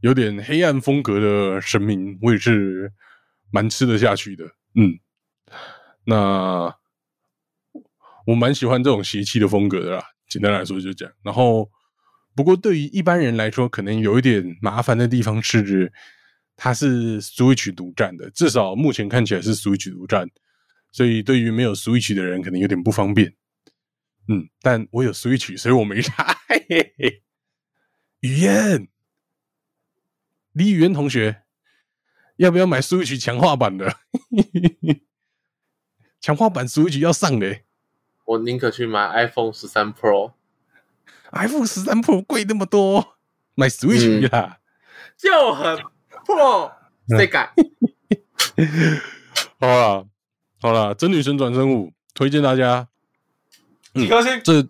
[0.00, 2.92] 有点黑暗风格的神明，我也是
[3.52, 4.44] 蛮吃得下去的。
[4.74, 4.98] 嗯，
[6.04, 6.74] 那
[8.26, 10.04] 我蛮喜欢这种邪气的风格的啦。
[10.34, 11.14] 简单来说就这样。
[11.22, 11.70] 然后，
[12.34, 15.92] 不过对于一般人来说，可能有一点麻烦的地方是，
[16.56, 20.28] 它是 Switch 独占的，至少目前看起来是 Switch 独占，
[20.90, 23.32] 所以对于没有 Switch 的人，可能有点不方便。
[24.26, 26.36] 嗯，但我有 Switch，所以我没差。
[28.20, 28.88] 语言，
[30.52, 31.42] 李语言同学，
[32.38, 33.96] 要不要买 Switch 强化版的？
[36.20, 37.63] 强化版 Switch 要上嘞、
[38.24, 43.16] 我宁可去买 iPhone 十三 Pro，iPhone 十三 Pro 贵那么多，
[43.54, 44.58] 买 Switch 啦。
[45.16, 45.78] 就很
[46.26, 46.72] Pro，
[47.16, 47.50] 谁敢？
[49.60, 50.04] 好啦，
[50.60, 52.88] 好啦，真女神转生五推荐大家，
[53.94, 54.40] 几颗星？
[54.42, 54.66] 这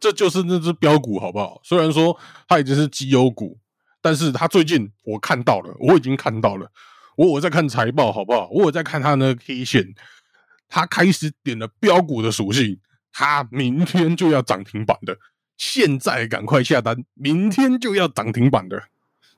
[0.00, 1.60] 这就是那只标股，好不好？
[1.64, 3.58] 虽然说它已经是绩优股，
[4.00, 6.70] 但是它最近我看到了，我已经看到了，
[7.16, 8.48] 我我在看财报，好不好？
[8.50, 9.94] 我有在看它那个 K 线，
[10.74, 12.80] 它开始点了标股的属性，
[13.12, 15.18] 他明天就要涨停板的，
[15.58, 18.84] 现在赶快下单，明天就要涨停板的。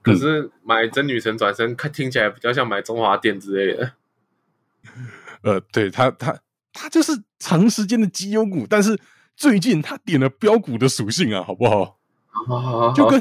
[0.00, 3.92] 可是买真女神转身，看听起来比较像买中华电之类的。
[5.42, 6.38] 呃，对他，他
[6.72, 8.96] 他就是长时间的绩优股，但是
[9.34, 11.98] 最近他点了标股的属性啊，好不好？
[12.94, 13.20] 就跟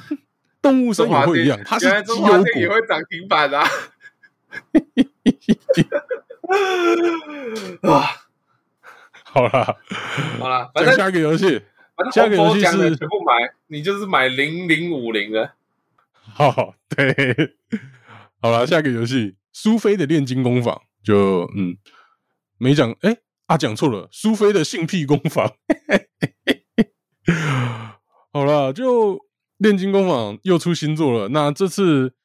[0.62, 2.76] 动物生也会一样，它是绩优中华店也股。
[2.76, 3.68] 会涨停板啊！
[7.90, 8.04] 啊，
[9.24, 9.78] 好啦，
[10.40, 11.62] 好了，反正讲下一个游戏。
[11.96, 15.54] 反下一个游戏是全部买，你就是买零零五零的。
[16.12, 17.56] 好，对，
[18.42, 19.36] 好了，下一个游戏。
[19.52, 21.78] 苏菲的炼金工坊，就嗯，
[22.58, 25.54] 没讲，哎啊，讲错了，苏菲的性癖工坊。
[28.34, 29.20] 好了，就
[29.58, 32.16] 炼金工坊又出新作了，那这次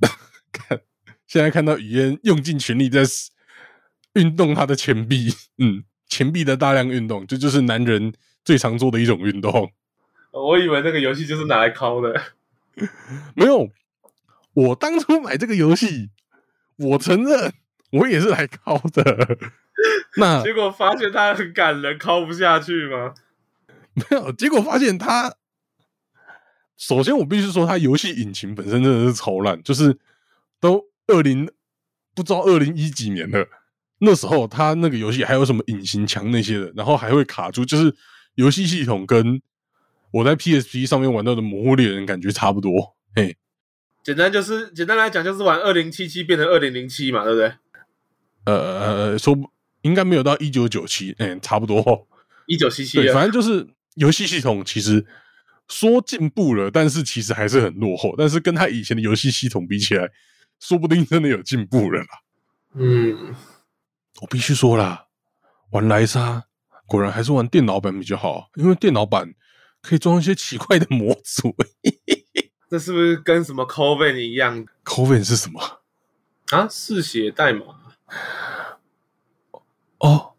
[1.26, 3.02] 现在看到雨嫣用尽全力在
[4.14, 8.12] 运动他的前臂，嗯，前臂的大量运动，这就是男人
[8.44, 9.72] 最常做的一种运动。
[10.32, 12.22] 我以为那个游戏就是拿来敲的，
[13.34, 13.70] 没有。
[14.54, 16.10] 我当初买这个游戏，
[16.76, 17.52] 我承认
[17.90, 19.38] 我也是来敲的。
[20.16, 23.14] 那 结果发现他很感人，敲不下去吗？
[23.94, 25.34] 没有，结果发现他。
[26.78, 29.98] 首先，我必须说，他游戏引擎本身真的是超烂，就是
[30.60, 31.48] 都二零
[32.14, 33.46] 不知道二零一几年了，
[33.98, 37.94] 那时候他那个游戏还有什么隐形墙那些的，然后还会卡住，就是
[38.34, 39.40] 游戏系统跟
[40.12, 42.96] 我在 PSP 上面玩到的《魔物猎人》感觉差不多。
[43.14, 43.36] 嘿，
[44.02, 47.52] 简单就是简单来讲，就是玩二零七七变成二零零七嘛，对不对？
[48.44, 49.36] 呃呃，说
[49.82, 52.08] 应该没有到一九九七，嗯，差不多
[52.46, 55.06] 一九七七，对，反正就是游戏系统其实。
[55.68, 58.14] 说进步了，但是其实还是很落后。
[58.16, 60.08] 但是跟他以前的游戏系统比起来，
[60.60, 62.08] 说不定真的有进步了啦。
[62.74, 63.34] 嗯，
[64.20, 65.06] 我必须说啦，
[65.70, 66.44] 玩莱莎
[66.86, 69.34] 果然还是玩电脑版比较好，因为电脑版
[69.80, 71.54] 可以装一些奇怪的模组。
[72.68, 75.60] 这是不是跟什么 c o v i n 一样 c o v i n 是什么
[76.50, 76.66] 啊？
[76.68, 77.64] 嗜血代码？
[79.98, 80.34] 哦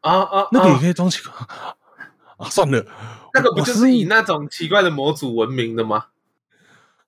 [0.00, 1.32] 啊啊，那个也可以装奇怪
[2.38, 2.48] 啊？
[2.48, 2.86] 算了。
[3.34, 6.06] 那个不就是以那种奇怪的模组闻名的吗？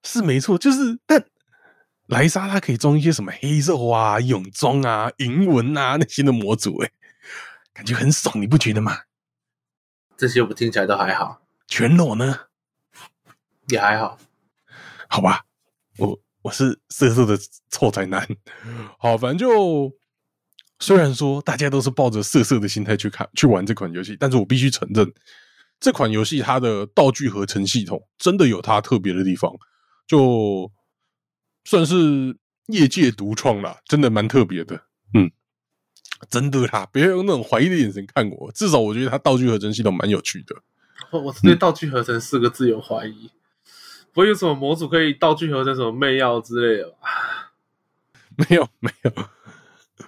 [0.03, 1.25] 是没错，就是但
[2.07, 6.91] 莱莎它可以装一些什么黑肉啊、泳装啊、银纹啊那些的模组，哎，
[7.73, 8.99] 感觉很爽，你不觉得吗？
[10.17, 11.43] 这些我听起来都还好。
[11.67, 12.41] 全裸呢？
[13.69, 14.19] 也还好。
[15.09, 15.45] 好吧，
[15.99, 17.39] 我我是色色的
[17.71, 18.27] 臭宅男。
[18.99, 19.91] 好，反正就
[20.81, 25.11] 虽然说大家都是抱着色色的心态去看去玩这款游戏，但是我必须承认。
[25.81, 29.53] 这款游戏它的道具合成系统真的有它特别的地方，
[30.07, 30.71] 就
[31.65, 34.83] 算是业界独创啦，真的蛮特别的。
[35.15, 35.31] 嗯，
[36.29, 38.53] 真的啦，不要用那种怀疑的眼神看我。
[38.53, 40.57] 至少我觉得它道具合成系统蛮有趣的。
[41.11, 43.31] 我我对“道具合成”四个字有怀疑，
[44.13, 47.53] 不会有什么模组可以道具合成什么媚药之类的吧？
[48.37, 49.13] 没有，没有。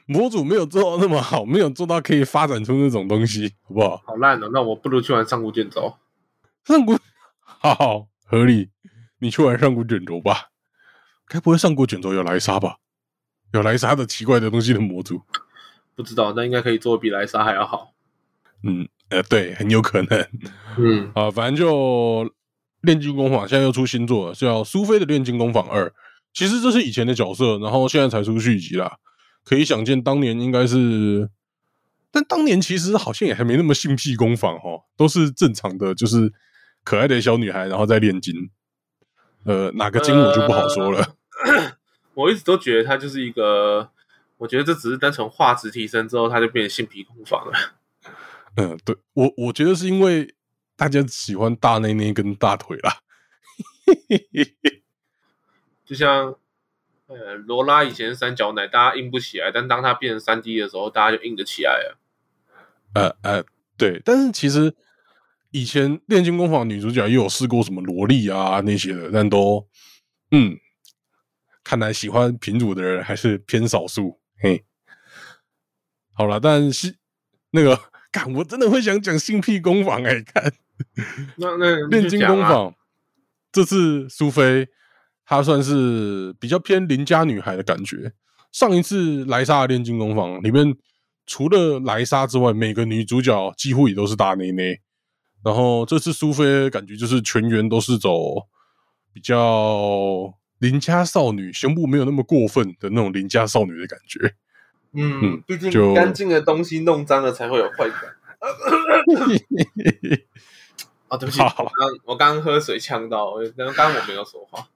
[0.06, 4.02] 模组没有做到那么好，没有做到可以发展出那种东西，好不好？
[4.06, 4.50] 好烂哦！
[4.52, 5.96] 那我不如去玩上古卷轴。
[6.64, 6.96] 上古
[7.40, 8.70] 好好合理，
[9.18, 10.50] 你去玩上古卷轴吧。
[11.28, 12.76] 该不会上古卷轴有莱莎吧？
[13.52, 15.22] 有莱莎的奇怪的东西的模组？
[15.94, 17.94] 不知道，那应该可以做比莱莎还要好。
[18.62, 20.28] 嗯，呃，对，很有可能。
[20.76, 22.30] 嗯，啊，反正就
[22.82, 25.92] 炼金工坊现在又出新作了，叫苏菲的炼金工坊二。
[26.34, 28.98] 其实这是以前的角色，然后现在才出续集啦。
[29.42, 31.30] 可以想见，当年应该是，
[32.10, 36.32] 但当年其实好像也还没那么性癖工坊哦，都是正常的，就是
[36.84, 38.34] 可爱的小女孩，然后再炼金。
[39.46, 41.14] 呃，哪个金我就不好说了。
[42.14, 43.90] 我一直都觉得它就是一个，
[44.38, 47.52] 我觉得这只是单纯画质提升之后，它就变成性皮工坊了。
[48.56, 50.34] 嗯，对我我觉得是因为
[50.76, 52.98] 大家喜欢大内内跟大腿啦，
[55.86, 56.36] 就像。
[57.08, 61.98] 呃，罗拉以前三角奶，大家硬不起来，但当它变成三 D 的时候，大家就硬得起来了。
[62.94, 63.44] 呃呃，
[63.76, 64.74] 对，但是其实
[65.50, 69.66] 以前炼金工坊女主角也有试过什么萝莉啊那些的，但都
[70.30, 70.56] 嗯，
[71.64, 74.20] 看来喜欢品主的人还是偏少数。
[74.38, 74.64] 嘿，
[76.12, 76.96] 好了，但是
[77.50, 77.80] 那个，
[78.12, 80.52] 看我真的会想讲性癖工坊哎，看
[81.36, 82.74] 那那炼金工坊
[83.50, 84.68] 这次苏菲。
[85.28, 88.12] 她算是比较偏邻家女孩的感觉。
[88.52, 90.72] 上一次莱莎的炼金工坊里面，
[91.26, 94.80] 除了莱莎之外，每个女主角几乎也都是大内内。
[95.46, 98.48] 然后这次苏菲感觉就是全员都是走
[99.12, 104.34] 比较邻家少女，胸部没有那么过分的那种邻家少女的感觉。
[104.92, 108.00] 嗯，毕竟干净的东西弄脏了才会有坏感。
[111.06, 111.72] 啊， 对不起，我刚
[112.06, 114.66] 我刚喝水呛到，刚刚我没有说话。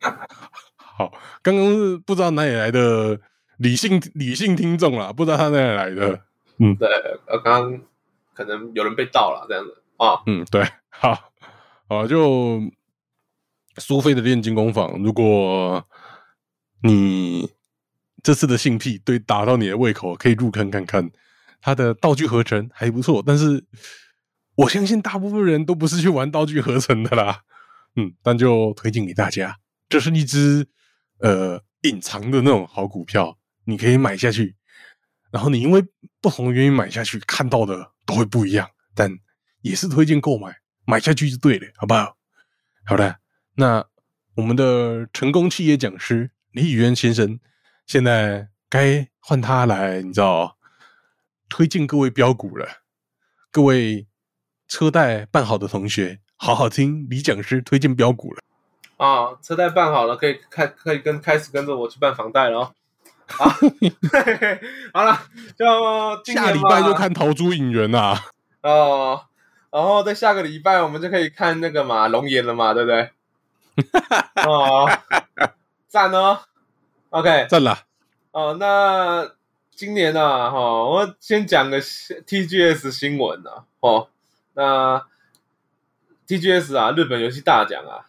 [0.74, 3.20] 好，刚刚是不知道哪里来的
[3.58, 6.22] 理性理性听众啦，不知道他哪里来的。
[6.58, 6.88] 嗯，对，
[7.28, 7.80] 呃，刚刚
[8.34, 10.22] 可能有人被盗了这样子啊。
[10.26, 11.32] 嗯，对， 好，
[11.88, 12.60] 好，就
[13.76, 15.86] 苏菲的炼金工坊，如果
[16.82, 17.50] 你
[18.22, 21.10] 这次的性癖对打到你的胃口，可以入坑看看。
[21.60, 23.64] 它的道具合成还不错，但是
[24.54, 27.42] 我相信大部分人都不是去玩道具合成的啦。
[27.96, 30.68] 嗯，但就推荐给大家，这是一只
[31.18, 34.54] 呃隐藏的那种好股票，你可以买下去。
[35.32, 35.84] 然后你因为
[36.20, 39.10] 不同的原因买下去，看到的都会不一样，但
[39.68, 40.56] 也是推荐购买，
[40.86, 42.16] 买下去就对了，好不好？
[42.86, 43.18] 好的，
[43.56, 43.84] 那
[44.36, 47.38] 我们的成功企业讲师李宇渊先生，
[47.86, 50.56] 现在该换他来，你知道，
[51.50, 52.66] 推荐各位标股了。
[53.50, 54.06] 各位
[54.66, 58.42] 车贷办好的同学，好好听李讲师推荐标股了。
[58.96, 62.74] 啊，车贷办好了，可以开可以跟开始跟着我去办房贷了哦。
[63.26, 63.44] 好，
[64.94, 65.20] 好了，
[65.58, 68.24] 就下礼拜就看桃珠引援啊。
[68.62, 69.27] 哦，
[69.70, 73.10] 然后在下个礼拜我们就可以看那个嘛龙岩了嘛，对不对？
[74.46, 74.88] 哦，
[75.88, 76.40] 赞哦。
[77.10, 77.78] OK，赞了！
[78.32, 79.30] 哦，那
[79.70, 84.08] 今年呢、啊，哈、我先讲个 TGS 新闻啊，哦，
[84.54, 85.06] 那
[86.26, 88.04] TGS 啊，日本游戏大奖啊，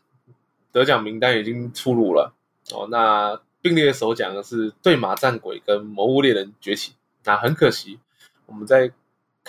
[0.74, 2.34] 得奖名单已经出炉了。
[2.72, 6.92] 哦，那并列首奖的是《对马战鬼》跟《魔物猎人崛起》。
[7.24, 8.00] 那很可惜，
[8.48, 8.92] 我们在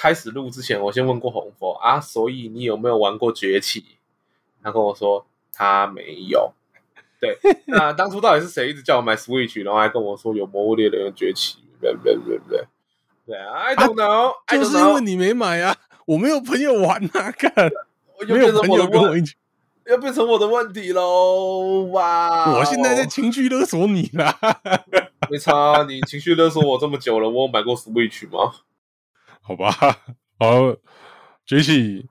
[0.01, 3.85] 开始录之前，我先问过红佛啊，所以你有没有玩过崛起？
[4.63, 6.55] 他跟我说他没有。
[7.21, 7.39] 对，
[7.69, 11.59] 那当初到底是谁一直叫我买 Switch，然后还跟我说有《魔物猎人》的崛起？
[11.83, 12.65] 对对对对，
[13.27, 15.77] 对啊，I don't know，I 就是因为你没买啊，
[16.07, 17.53] 我没有朋友玩啊，看
[18.27, 19.35] 又没有朋友跟我一起。
[19.85, 21.83] 要变成我的问题喽！
[21.91, 24.39] 哇，我现在在情绪勒索你啦。
[25.29, 28.55] 没差，你情绪勒索我这么久了，我有买过 Switch 吗
[29.43, 29.71] 好吧，
[30.39, 30.77] 好，
[31.45, 32.09] 崛起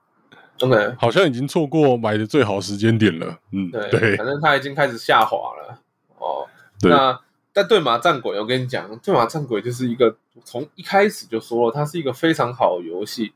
[0.60, 3.38] ？OK，好像已经错过买的最好时间点了。
[3.52, 5.78] 嗯，对，对反正它已经开始下滑了。
[6.18, 6.46] 哦，
[6.80, 7.18] 对那
[7.52, 13.32] 但对马战鬼，我跟你讲，对马战鬼就是一个从一开始就说了，它是一个非常好的游戏。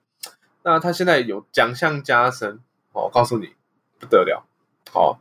[0.62, 2.60] 那它现在有奖项加深，
[2.92, 3.54] 哦，告诉你
[3.98, 4.44] 不得了。
[4.92, 5.18] 好、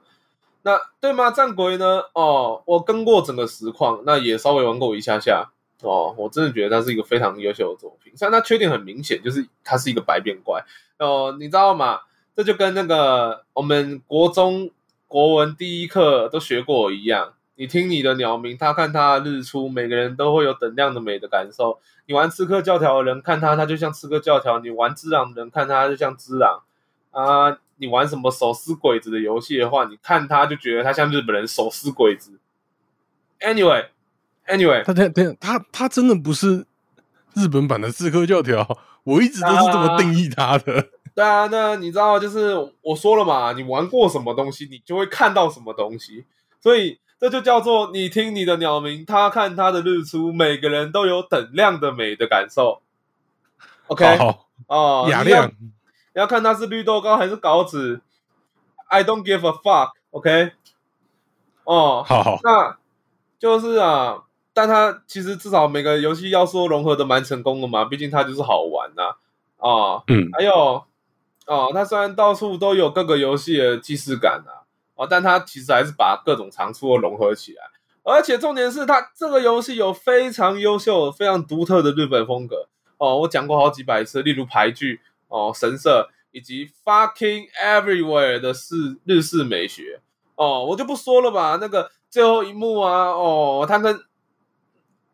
[0.61, 2.03] 那对马战鬼呢？
[2.13, 5.51] 哦，我跟过整个实况，那也稍微玩过一下下。
[5.89, 10.63] 哦，我真的觉得它是一个非常优秀的作品，虽然它缺点很明显，就是它是一个白变怪。
[10.99, 12.01] 哦，你知道吗？
[12.35, 14.71] 这就跟那个我们国中
[15.07, 17.33] 国文第一课都学过一样。
[17.55, 21.79] 你听你的鸟鸣，他看他日出，每个人都会有等量的美的感受。
[22.07, 26.63] 你玩刺客教条的人看他，他就像刺客教条；你玩之狼的人看他，就像之狼。
[27.11, 32.39] 啊，你玩什么手撕鬼子的游戏的话，你看他就觉得他像日本人手撕鬼子。
[33.39, 33.85] Anyway
[34.47, 36.65] Anyway，Anyway，他他他他他真的不是
[37.33, 38.67] 日本版的刺客教条，
[39.03, 40.89] 我一直都是这么定义他的。
[41.15, 46.25] 对啊，那你知道，就是我说了嘛，你玩过什么东西，你就会看到什么东西，
[46.59, 52.81] 所以这就叫做你听你的鸟鸣，他看他的日出，每个人都有等量的美的感受。
[53.87, 55.71] OK，好，哦， 雅亮，你
[56.13, 58.01] 要看他是绿豆糕还是稿子
[58.87, 59.91] ，I don't give a fuck。
[60.09, 60.51] OK，
[61.63, 62.77] 哦，好好，那
[63.37, 64.23] 就是啊，
[64.53, 69.15] 但它其实至少每个游戏要说融合的蛮成功的嘛，毕竟它就是好玩呐、
[69.57, 70.03] 啊。
[70.07, 70.83] 嗯，还有
[71.47, 74.63] 哦，它虽然到处都有各个游戏的既视感啊，
[74.95, 77.63] 哦，但它其实还是把各种长处都融合起来，
[78.03, 82.67] 而且重点是它这个游戏有非常优秀、非常独特的日本风格。
[82.97, 89.99] 哦，我讲过好几百次，例如牌剧哦、神社以及 fucking everywhere 的是日式美学。
[90.35, 93.99] 哦，我就不说了吧，那个最后一幕啊，哦，它跟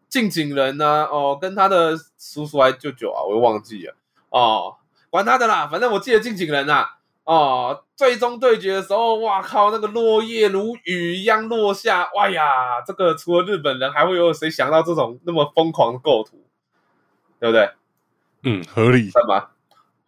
[0.10, 3.96] 近景人呢、哦，跟他的叔叔还舅舅啊，我又忘记了。
[4.30, 4.76] 哦，
[5.10, 6.88] 管他的啦，反正我记得近景人呐、
[7.24, 16.44] 哦，最终对决的时候，哇靠，那个落叶如雨一样落下，哇呀，这个除了日本人，还会有谁想到这种那么疯狂的构图，
[17.40, 17.70] 对不对？
[18.44, 19.12] 嗯，合理。
[19.12, 19.50] 干嘛？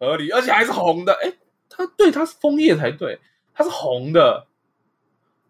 [0.00, 1.12] 合理，而且还是红的。
[1.22, 1.32] 哎，
[1.70, 3.20] 它对，它是枫叶才对，
[3.54, 4.46] 它是红的，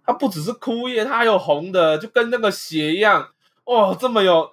[0.05, 3.32] 它不只是枯叶，它还有红的，就跟那个血一样。
[3.65, 4.53] 哦，这么有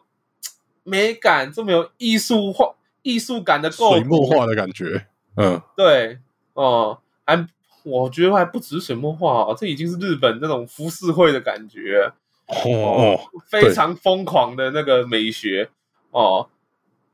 [0.84, 6.20] 美感，这么有艺术化、艺术感的构水，墨画的感觉，嗯，对，
[6.54, 7.48] 哦，还
[7.84, 12.12] 我觉得还不止水墨画哦，这已经是日本那种浮世绘的感觉，
[12.48, 15.70] 哦哦，非常疯狂的那个美学
[16.12, 16.50] 哦。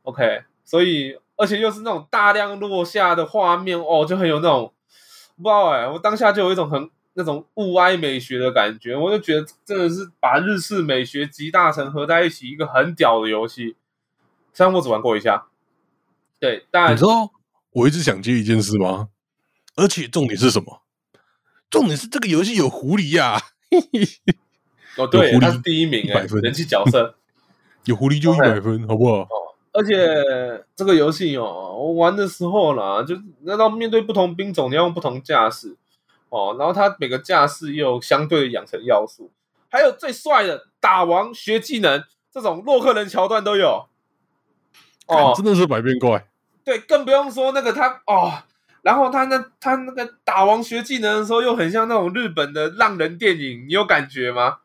[0.04, 4.72] OK，所以而且又是那种大量落下的画面哦，就很有那种
[5.38, 13.76] 不知道哎、我当下就有一种很那种物哀美学的感觉，我就觉得真的是把日式美学集大成合在一起，一个很屌的游戏。
[14.54, 15.48] 虽然我只玩过一下，
[16.40, 17.32] 对，但你知道
[17.72, 19.10] 我一直想接一件事吗？
[19.76, 20.82] 而且重点是什么？
[21.70, 23.42] 重点是这个游戏有狐狸呀、
[24.98, 27.16] 哦对，有狐狸他是第一名哎、人气角色。
[27.86, 29.28] 有狐狸就一百分，好不好？
[29.74, 29.96] 而且
[30.76, 35.76] 这个游戏哦，我玩的时候啦，就是那到面对不同兵种，你要用不同架势
[36.30, 39.32] 哦，然后他每个架势又有相对的养成要素，
[39.70, 43.88] 还有最帅的打王学技能这种洛克人桥段都有
[45.08, 46.28] 哦，真的是百变怪。
[46.64, 48.44] 对，更不用说那个他哦，
[48.82, 54.58] 然后他那他那个打王学技能的时候，又很像那种日本的浪人电影，你有感觉吗？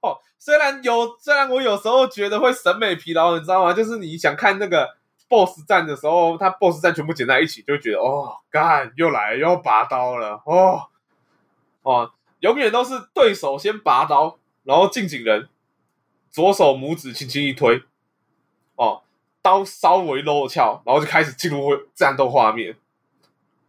[0.00, 3.72] 哦，虽然有，虽然我有时候觉得会审美疲劳，你知道吗？
[3.72, 4.96] 就是你想看那个
[5.30, 10.88] BOSS 战的时候，他 BOSS 战全部剪在一起，就觉得哦，干又来又拔刀了，哦
[11.82, 15.48] 哦，永远都是对手先拔刀，然后近景人
[16.30, 17.82] 左手拇指轻轻一推，
[18.74, 19.02] 哦，
[19.40, 22.76] 刀稍微露翘，然后就开始进入战斗画面，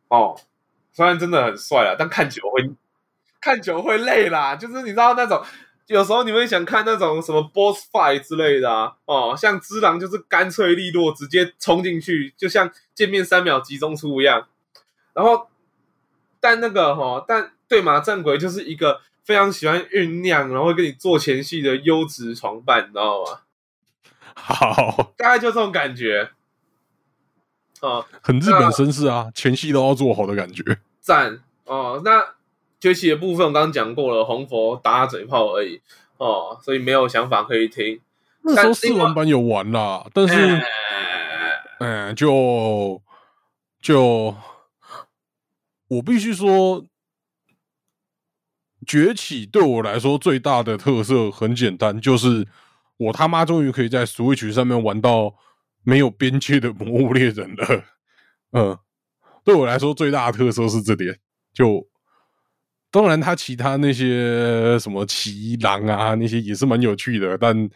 [0.10, 0.36] 哦，
[0.92, 2.70] 虽然真的很帅啊，但看久会
[3.40, 5.42] 看久会累啦，就是你知道那种。
[5.92, 14.48] 有时候你会想看那种什么 boss fight 之类的啊，哦，像之狼就是干脆利落，直接冲进去，就像见面三秒集中出一样。
[15.14, 15.50] 然后，
[16.40, 23.42] 但那个哈，但对马战鬼就是一个非常喜欢酝酿，然后会跟你做前戏的优质床伴，你知道吗？
[24.34, 26.32] 好，大概就这种感觉。
[27.82, 30.64] 哦，很日本绅士啊，前戏都要做好的感觉。
[31.02, 32.36] 赞哦，那。
[32.82, 35.80] 崛起的部分我刚刚讲过了，红佛打打嘴炮而已
[36.18, 38.02] 哦，所以没有想法可以听。
[38.42, 40.60] 那时候试玩版有玩啦，但是，
[41.80, 43.00] 嗯，就
[43.80, 44.36] 就
[45.90, 46.84] 我必须说，
[48.88, 52.48] 崛起对我来说最大的特色很简单，就是
[52.98, 55.36] 我他妈终于可以在 Switch 上面玩到
[55.84, 57.84] 没有边界的魔物猎人了。
[58.54, 58.80] 嗯，
[59.44, 61.20] 对我来说最大的特色是这点，
[61.54, 61.91] 就。
[62.92, 67.70] 当然，他其他那些什么骑狼啊，那些也是蛮有趣的，但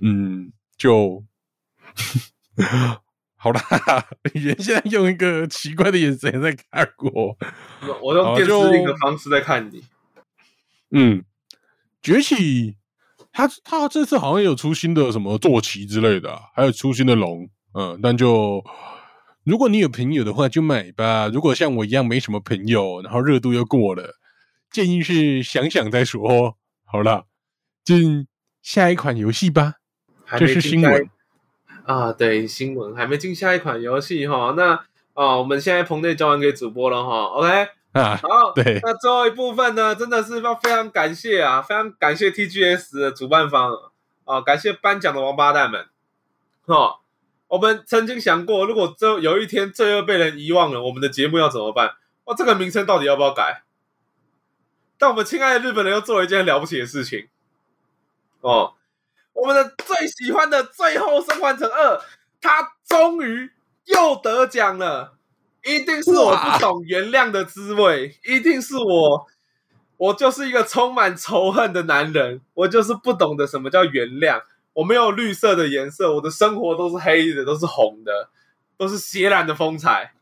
[0.00, 1.24] 嗯，就
[3.34, 3.60] 好啦。
[4.34, 7.36] 原现在用一个奇怪的眼神在看我，
[8.00, 9.82] 我用电视另的方式在看你。
[10.92, 11.24] 嗯，
[12.00, 12.76] 崛起，
[13.32, 18.62] 他他这次好像有出新的什么坐骑之类的，还有出新的龙，嗯，但就
[19.42, 21.26] 如果你有朋友的话就买吧。
[21.26, 24.14] 如果像我一样没什么朋友，然后热度又过了。
[24.70, 26.56] 建议是想想再说。
[26.84, 27.24] 好了，
[27.84, 28.26] 进
[28.62, 29.74] 下一款游戏吧。
[30.38, 31.08] 这是新闻
[31.84, 34.54] 啊，对，新闻还没进下一款游戏哈。
[34.56, 37.24] 那哦，我们现在棚内交完给主播了哈。
[37.26, 38.80] OK 啊，好，对。
[38.82, 43.72] 那最后一部分呢，真的是要非常感谢啊，非常感谢 TGS 的主办方
[44.24, 45.86] 啊，感谢颁奖的王八蛋们。
[46.64, 46.96] 哦，
[47.48, 51.94] 我们曾经想过，如果这有一天罪恶被人遗忘了，我们的节目要怎么办？
[52.24, 53.62] 哦，这个名称到底要不要改？
[54.98, 57.28] 但我们亲爱的日本人又做了一件了不起的事情
[58.40, 58.74] 哦！
[59.32, 61.96] 我们的最喜欢的《最后生还者二》，
[62.40, 63.50] 他终于
[63.84, 65.14] 又得奖了！
[65.62, 69.26] 一定是我不懂原谅的滋味，一定是我，
[69.98, 74.42] 我就是一个充满仇恨的男人，我就是不懂得什么叫原谅。
[74.72, 78.30] 我没有绿色的颜色，我的生活都是黑的，都是红的，
[78.78, 80.14] 都是血染的风采。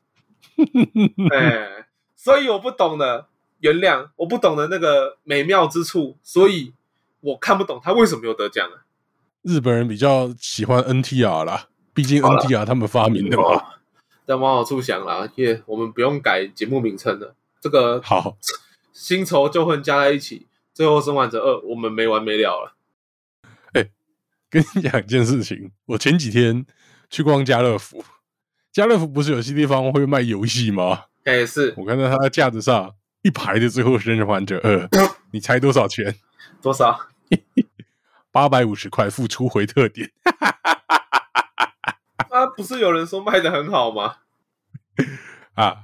[1.31, 3.29] 哎，所以我不懂的。
[3.65, 6.75] 原谅我不懂的那个美妙之处，所以
[7.21, 8.85] 我看不懂他为什么有得奖啊。
[9.41, 13.65] 日本人比较喜欢 NTR 啦，毕竟 NTR 他们发明的嘛。
[14.27, 17.35] 但往好处想啦，耶，我们不用改节目名称了。
[17.59, 18.37] 这个好，
[18.93, 22.77] 新仇旧恨加在一起，最后生还者二，我们没完没了了。
[23.73, 23.89] 哎，
[24.51, 26.67] 跟你讲一件事情，我前几天
[27.09, 28.05] 去逛家乐福，
[28.71, 31.05] 家乐福不是有些地方会卖游戏吗？
[31.25, 32.95] 哎，是我看到他的架子上。
[33.25, 34.87] 一排的最后生还者二，
[35.33, 36.15] 你猜多少钱？
[36.61, 37.09] 多少？
[38.31, 40.11] 八百五十块，付出回特点。
[42.29, 44.17] 啊，不是有人说卖的很好吗？
[45.55, 45.75] 啊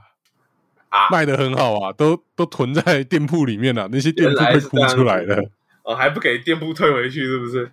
[0.90, 5.42] 啊，卖的很好啊，都都囤在店铺里面了，那些店铺被哭出来了。
[5.82, 7.72] 哦，还不给店铺退回去，是不是？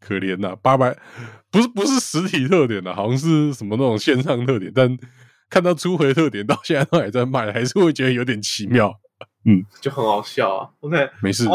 [0.00, 0.96] 可怜呐，八百
[1.50, 4.96] 不是不是实体特点的，好像是什么那种线上特点，但。
[5.48, 8.92] 看到初回特点到现在都还在卖，还是会觉得有点奇妙，
[9.44, 10.70] 嗯，就很好笑啊。
[10.80, 11.50] OK，没事，付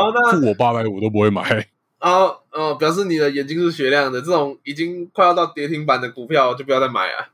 [0.47, 1.67] 我八百五都不会买。
[1.99, 4.21] 啊，哦，表示你的眼睛是雪亮的。
[4.21, 7.27] 这种已经快要到跌停板的股票就不要再买啊。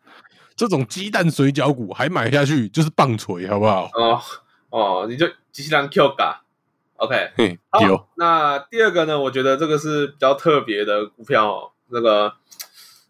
[0.56, 3.90] 这种鸡蛋水饺股还买下去就是棒槌，好不好？
[3.94, 4.20] 哦
[4.70, 6.42] 哦，你就机器人 Q 嘎
[6.96, 7.32] ，OK，
[7.70, 8.10] 好。
[8.18, 9.20] 那第二个呢？
[9.20, 12.34] 我觉得这个是比较特别的股票，那个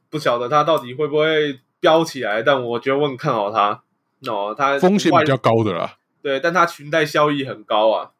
[0.10, 1.62] 不晓得它到底会不会。
[1.80, 3.82] 飙起来，但我觉得我很看好它。
[4.28, 5.98] 哦，它风险比较高的啦。
[6.22, 8.12] 对，但它裙带效益很高啊。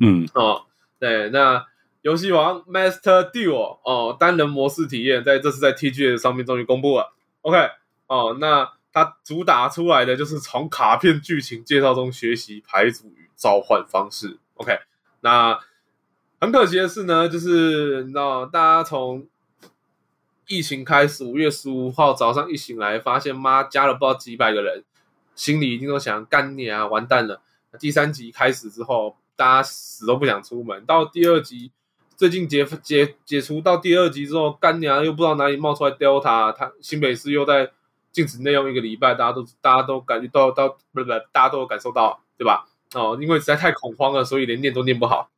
[0.00, 0.64] 嗯，哦，
[0.98, 1.66] 对，那
[2.02, 7.12] 游戏王 Master Duel 哦，单人模式体验在这次在 TGS 上面终于公布了。
[7.42, 7.58] OK，
[8.06, 14.38] 哦，那它主打出来的就是从卡片剧情介绍中学习牌组与召唤方式。
[14.54, 14.78] OK，
[15.20, 15.58] 那
[16.40, 19.26] 很可惜的是呢，就是你知道，大家从
[20.46, 24.84] 疫情开始，五月十五号早上一醒来，发现妈加了不知道几百个人，
[25.34, 27.40] 心里一定都想干你啊，完蛋了。
[27.78, 30.84] 第三集开始之后，大家死都不想出门。
[30.84, 31.72] 到第二集
[32.16, 37.72] 最近解解解除到第二集之后，干娘又不知道哪里冒出来 Delta，他新北市又在
[38.12, 42.68] 禁止内用一个礼拜，大家都大家都感觉到到不是不是，大家都有感受到，对吧？
[42.94, 45.28] 哦，因为实在太恐慌了，所以连念都念不好。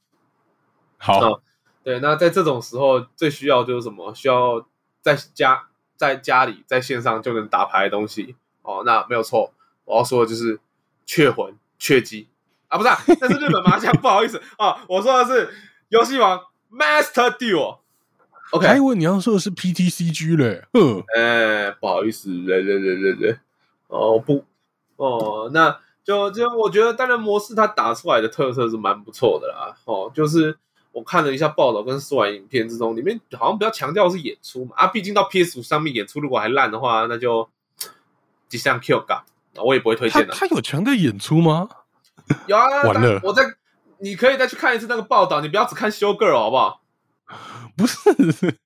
[0.98, 1.40] 好，哦
[1.82, 4.12] 对，那在这种时候最需要就是什么？
[4.14, 4.66] 需要
[5.14, 8.34] 在家在家里在线上就能打牌的东西。
[8.62, 8.82] 哦。
[8.84, 9.52] 那没有错，
[9.84, 10.58] 我要说的就是
[11.04, 12.28] 雀魂、雀姬。
[12.66, 14.42] 啊，不是、啊，那是日本麻将， 不好意思。
[14.58, 15.54] 啊，我说的是
[15.90, 16.40] 游戏王
[16.72, 17.78] Master Duel。
[18.50, 23.38] OK，还以为你要说的是 PTCG 嘞，嗯，哎，不好意思，对对对对对，
[23.86, 24.44] 哦不，
[24.96, 30.56] 哦，那就就我觉得单人模式它打出来的特色是蛮不错的啦，哦，就是
[30.96, 37.46] 我看了一下报道跟试玩影片之中，里面好像比较强调的是演出嘛，啊，毕竟到 PS 五上面演出如果还烂的话，那就
[38.48, 39.22] 就像 Q 嘎，
[39.56, 40.34] 我也不会推他荐的。
[40.34, 41.68] 他有强调演出吗？
[42.46, 43.42] 有啊， 完了我在
[43.98, 46.80] 你可以再去看一次那个报道，你不要只看 Show Girl 好不好？
[47.76, 47.98] 不是，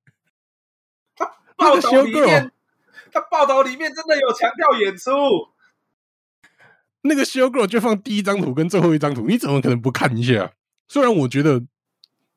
[1.18, 1.26] 他
[1.56, 2.52] 报道里面，
[3.10, 5.10] 他报道里面真的有强调演出。
[7.02, 10.52] 那个 show girl 就放第一张图跟最后一张图，你怎么可能不看一下？
[10.86, 11.60] 虽然我觉得，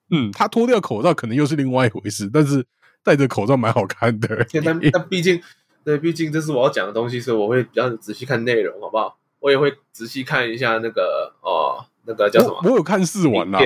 [0.10, 2.66] 嗯，他脱掉口罩可能又是另外一回事，但是
[3.04, 4.46] 戴着口罩蛮好看的。
[4.64, 5.42] 但 但毕竟，
[5.84, 9.18] 对，毕竟这是我要讲的东西，所以我会比较仔细看内容，好不好？
[9.40, 13.60] 我也会仔细看一下那个哦，那个叫什么我我有看试玩啦，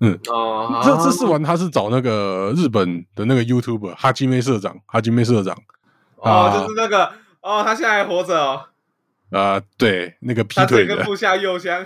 [0.00, 0.18] 嗯。
[0.28, 5.56] 哦，这这试玩他是找那个日本的那个 YouTuber 哈基妹社长，哈基妹社长
[6.16, 7.06] 哦，啊就是那个
[7.40, 8.66] 哦，他现在还活着哦，
[9.30, 11.34] 啊、对，那个劈腿的，整个部下。
[11.42, 11.84] 右香，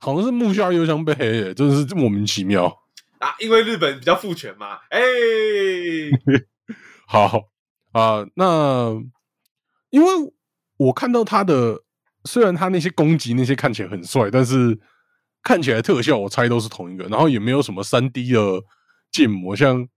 [0.00, 2.66] 好像是木下优香被黑的，真的是莫名其妙。
[3.18, 5.00] 啊，因为日本比较父权嘛，哎，
[7.06, 7.48] 好
[7.92, 8.94] 啊、那
[9.88, 10.08] 因为
[10.76, 11.82] 我看到他的，
[12.24, 14.78] 虽然他那些攻击那些看起来很帅，但是
[15.42, 18.62] 看起来特效我猜都是同一个，然后也没有什么三 D 的
[19.10, 19.88] 建模，像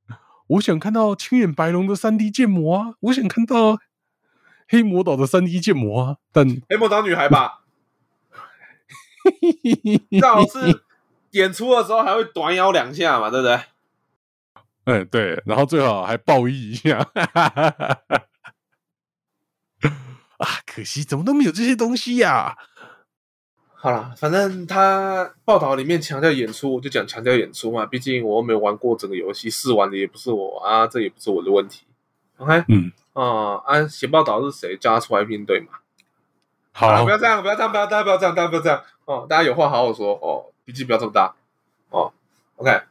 [0.48, 3.78] 我想看到青眼白龙的三 D 建模啊，我想看到
[4.70, 7.66] 黑魔岛的三 D 建模啊，但黑魔岛女孩吧，
[10.10, 10.82] 最好是
[11.32, 13.60] 演出的时候还会短咬两下嘛，对不对？
[14.86, 16.98] 嗯对，然后最好还爆衣一下。
[20.38, 22.58] 啊，可惜怎么都没有这些东西呀、
[23.74, 27.86] 好了，反正他报道里面强调演出，我就讲强调演出嘛。
[27.86, 31.86] 毕竟我又没有玩过整个游戏，试玩的也不是我啊，这也不是我的问题。
[32.38, 35.80] OK，嗯，啊、啊，写报道是谁叫他出来面对嘛？
[36.72, 41.34] 好啊，不要这样，不要这样，不要，这样不要这样，不要这样哦，大家有话好好说哦，脾气不要这么大
[41.90, 42.14] 哦。
[42.58, 42.82] OK，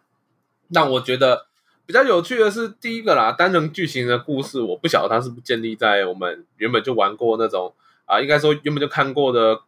[0.66, 1.47] 那我觉得
[1.87, 7.73] 比较有趣的是第一个啦，单人剧情的故事，我不晓得它是不是建立在我们原本就玩过那种
[8.05, 9.61] 啊，应该说原本就看过的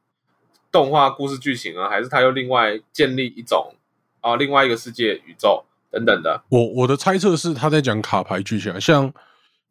[0.72, 3.72] 动画故事剧情啊，还是它又另外建立一种
[4.20, 6.42] 啊另外一个世界宇宙等等的。
[6.48, 9.14] 我我的猜测是他在讲卡牌剧情啊，像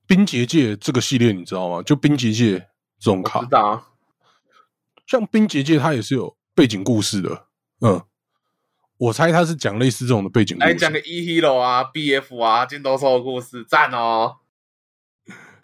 [0.08, 1.84] 冰结界这个系列，你知道吗？
[1.84, 2.58] 就冰结界
[2.98, 3.84] 这种卡我知，道啊，
[5.06, 7.46] 像冰结界它也是有背景故事的。
[7.80, 8.02] 嗯，
[8.98, 10.68] 我猜他是讲类似这种的背景故事。
[10.68, 14.36] 来讲个 E Hero 啊，BF 啊，金斗兽的故事，赞哦。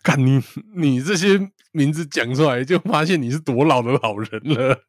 [0.02, 0.42] 看你
[0.74, 4.80] 你这些名字讲出来，就发现你是多老的老人了。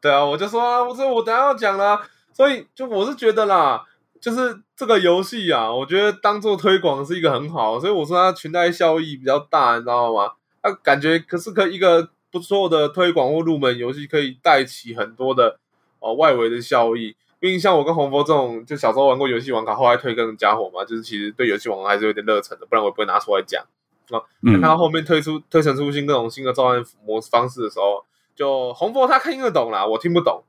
[0.00, 2.00] 对啊，我就说啊，我说我等下要讲啦，
[2.32, 3.82] 所以就我是觉得啦，
[4.20, 10.30] 就是这个游戏啊，我觉得当做推广是一个很好，所以我说它裙带效益比较大，你知道吗？
[10.62, 15.58] 它感觉可是可以一个不错的推广或入门游戏，可以带起很多的
[16.00, 17.16] 哦外围的效益。
[17.38, 23.64] 毕竟像我跟洪波这种，就小时候玩过游戏王卡，后来退更的家伙嘛，就是其实对游戏王还是有点热忱的，不然我也不会拿出来讲。
[24.42, 30.44] 嗯看到后面推出推陈出新各种新的召唤模式方式的时候，就洪波他听得懂啦，我听不懂。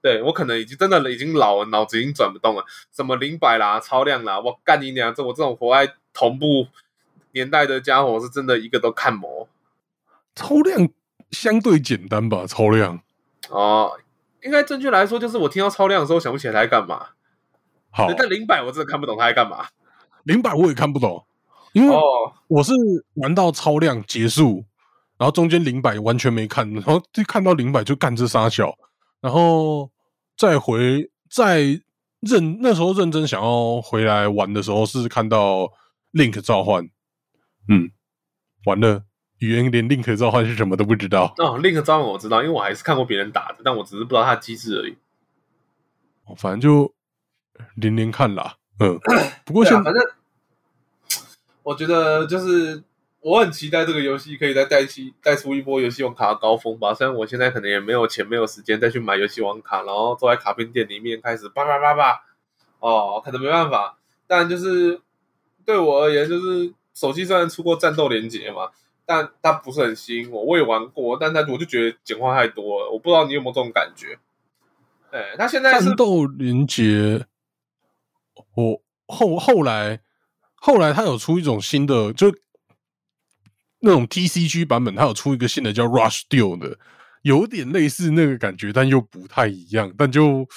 [0.00, 2.64] 对我可能已经真的已经老了，脑子已经转不动了。
[2.92, 5.14] 什么零百啦、超量啦，我干你娘！
[5.14, 6.66] 这我这种活在同步
[7.30, 9.46] 年代的家伙，是真的一个都看魔
[10.34, 10.88] 超量
[11.32, 12.46] 相对简单吧？
[12.46, 13.00] 超量
[13.50, 13.98] 哦。
[14.44, 17.06] 应该正确来说，就是我听到超量的时候想不起来他在干嘛。
[17.90, 19.68] 好对，但零百我真的看不懂他在干嘛。
[20.24, 21.24] 零百我也看不懂，
[21.74, 22.02] 因为哦，
[22.48, 22.72] 我是
[23.14, 24.64] 玩到超量结束，
[25.16, 28.76] 然后中间零百完全没看，然后就看到零百就干这傻小，
[29.20, 29.88] 然后
[30.36, 31.60] 再回再
[32.18, 35.70] 认那时候认真想要回来玩的时候，是看到
[36.12, 36.84] Link 召唤，
[37.68, 37.92] 嗯，
[38.64, 39.04] 完了，
[39.42, 44.96] 语言连 Link 召唤是什么都不知道，哦，另一个招唤我知道，因为我还是看过别人打的，但我只是不知道它的机制而已。
[46.36, 46.94] 反正就
[47.74, 48.98] 连连看啦，嗯，
[49.44, 50.02] 不过现对啊，反正
[51.64, 52.84] 我觉得就是
[53.20, 56.94] 我很期待这个游戏可以再带起带出一波游戏王卡的高峰吧。
[56.94, 62.22] 虽然我现在可能也没有钱、没有时间再去买游戏王卡，然后坐在卡片店里面开始叭叭叭叭
[62.78, 63.98] 哦，可能没办法。
[64.28, 65.00] 但就是
[65.64, 68.70] 对我而言，就是手机虽然出过战斗连接嘛，
[69.04, 70.42] 但它不是很吸引我。
[70.42, 72.90] 我也玩过，但它我就觉得简化太多了。
[72.90, 74.18] 我不知道你有没有这种感觉？
[75.10, 77.26] 哎，它现在是战斗连接，
[78.54, 80.00] 我后后来
[80.54, 82.34] 后来它有出一种新的，就
[83.80, 86.78] 那种 TCG 版本，它有出一个新的叫 Rush Deal 的，
[87.22, 89.92] 有点类似那个感觉，但又不太一样。
[89.98, 90.48] 但就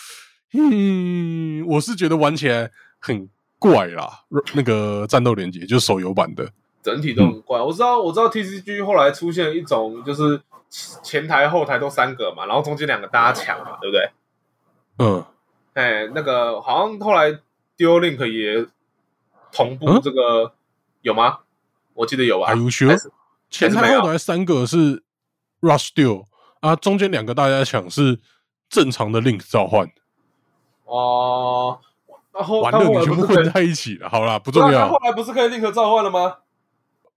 [0.53, 3.27] 嗯，我是觉得玩起来很
[3.59, 4.23] 怪啦。
[4.53, 6.49] 那个战斗连接就是手游版的，
[6.85, 7.59] 整体都很怪。
[7.59, 10.39] 我知道，我知道 TCG 后来出现一种，就是
[11.01, 14.11] 前台后台都三个嘛，然后中间两个大家抢嘛，对不对？
[14.99, 15.25] 嗯，
[15.73, 17.31] 哎，那个好像后来
[17.75, 18.67] Duel Link 也
[19.51, 20.53] 同步这个
[21.01, 21.39] 有吗？
[21.95, 22.49] 我记得有吧。
[22.49, 22.95] Are you sure？
[23.49, 25.01] 前台后台三个是
[25.61, 26.25] Rush Deal
[26.59, 28.19] 啊，中间两个大家抢是
[28.69, 29.89] 正常的 Link 召唤。
[30.85, 31.79] 哦，
[32.31, 34.07] 然后完了，你全部混在一起了。
[34.07, 34.87] 好啦，不重要。
[34.87, 36.37] 后来不是可以 Link 召唤了吗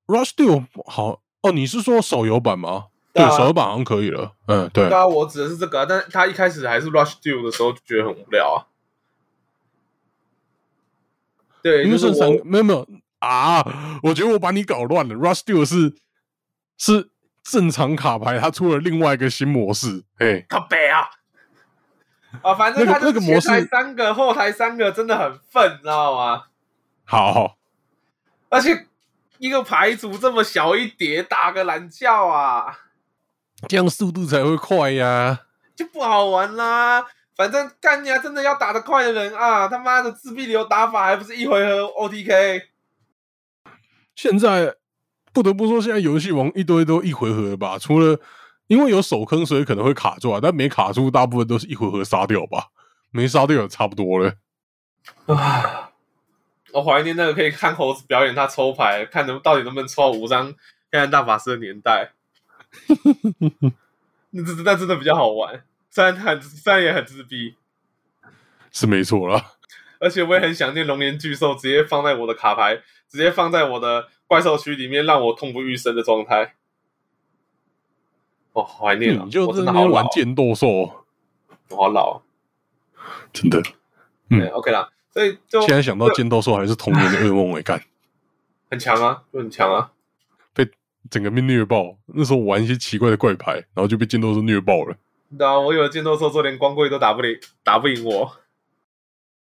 [0.08, 2.86] ？Rush Deal 好哦，你是说手游版吗？
[3.12, 4.32] 对，手游版好像可以了。
[4.46, 4.88] 嗯，对。
[4.88, 8.66] 对啊，我指的是这个，但他一开始还是 Rush Deal 的时候就觉得很无聊啊。
[11.62, 12.86] 对，因为剩三个，没有没有
[13.20, 15.14] 啊，我觉得我把你搞乱了。
[15.14, 15.94] Rush Deal 是
[16.76, 17.10] 是
[17.42, 20.04] 正常卡牌，它出了另外一个新模式。
[20.18, 21.08] 哎，靠北啊！
[22.42, 26.44] 啊，反正它那个模式三个，后台三个真的很愤，你知道吗？
[27.04, 27.56] 好，
[28.50, 28.86] 而且
[29.38, 32.78] 一个牌组这么小一叠，打个懒觉啊！
[33.68, 35.40] 这样速度才会快呀，
[35.74, 37.06] 就不好玩啦。
[37.36, 42.62] 反正干呀，真的要打得快的人啊，他妈的自闭流打法还不是一回合 OTK？
[44.16, 44.74] 现在
[45.32, 48.18] 不得不说，现在游戏王一堆都一回合吧，除了
[48.66, 52.66] 因为有手坑，所以可能会卡住啊，但没卡住，大部分都是一回合杀掉吧，
[53.12, 54.34] 没杀掉也差不多了。
[55.26, 55.87] 啊，
[56.72, 60.54] 我怀念那个可以看猴子表演他抽牌，看能到底能不能抽到五张
[60.92, 62.12] 黑暗大法师的年代。
[64.30, 67.54] 那这那真的比较好玩，虽然很虽然也很自闭，
[68.70, 69.52] 是没错啦。
[70.00, 72.76] 而且我也很想念龙年巨兽，直接放在我的卡牌，
[73.08, 76.54] 直接放在我的怪兽区里面，让我痛不欲生的状态。
[78.52, 79.24] 哦，怀念了！
[79.24, 81.04] 你就真的好玩剑斗兽，
[81.70, 82.22] 我好老，
[83.32, 83.62] 真的。
[84.30, 84.90] 嗯，OK 啦。
[85.12, 87.82] 所以就现在想到剑斗兽还是童年的噩梦，哎，干，
[88.70, 89.90] 很强啊，就很强啊，
[90.52, 90.68] 被
[91.10, 91.96] 整个被虐爆。
[92.06, 94.96] 那时候玩一些奇怪的怪牌，然后就被剑斗兽虐爆了。
[95.36, 98.36] 对啊，我有剑斗兽，就连光棍都打不赢，打不赢我。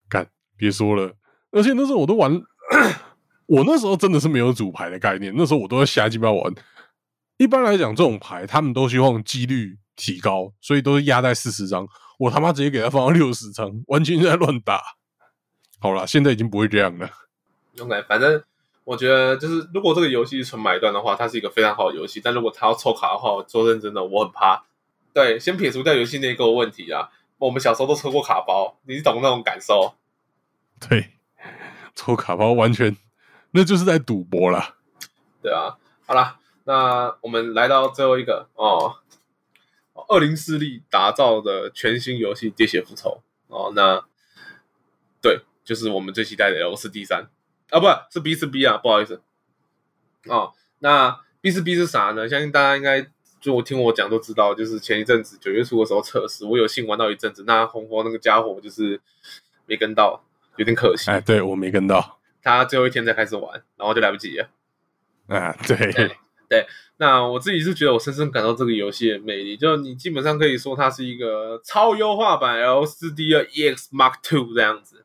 [0.07, 1.13] 干，别说了，
[1.51, 2.31] 而且那时候我都玩，
[3.47, 6.53] 我那时候真的是没有主牌的概念，那时候我都在瞎鸡巴玩。
[7.37, 11.87] 一般来讲，这种牌他们都希望几率提高，所以都是压在四十张。
[12.17, 14.81] 我他妈直接给他放到六十张，完全在乱打。
[15.85, 17.07] 好了，现在已经不会这样了。
[17.79, 18.43] OK，反正
[18.85, 22.19] 我觉得就是，如果这个游戏纯买断的话，它是一个非常好的游戏。
[22.23, 24.63] 但如果它要抽卡的话，我说认真的，我很怕。
[25.13, 29.93] 对，先撇除掉游戏内购问题啊，我们小时候都抽过卡包，你懂那种感受？
[30.79, 31.11] 对，
[31.93, 32.97] 抽卡包完全
[33.51, 34.77] 那就是在赌博了。
[35.43, 35.77] 对啊，
[36.07, 38.95] 好啦，那我们来到最后一个哦，
[40.07, 43.21] 二零四力打造的全新游戏《喋血复仇》
[43.55, 44.03] 哦，那
[45.21, 47.27] 对，就是我们最期待的 L 四 D 三
[47.71, 49.21] 啊，不是 B 四 B 啊，不好意思
[50.27, 50.53] 哦。
[50.79, 52.29] 那 B 四 B 是啥呢？
[52.29, 53.05] 相信大家应该
[53.41, 59.01] 就我听我讲都知道，就是前一阵子九月初的时候测试，我有幸玩到一阵子，那红红那个家伙就是
[59.65, 60.23] 没跟到，
[60.57, 61.09] 有点可惜。
[61.09, 64.47] 哎，对我没跟到，他最后一天才开始玩，然后就来不及了。
[65.27, 75.04] 啊，对对对，那我自己是觉得我深深感到这个游戏的魅力，就你基本上可以说它是一个超优化版 L 四 D 的 EX Mark Two 这样子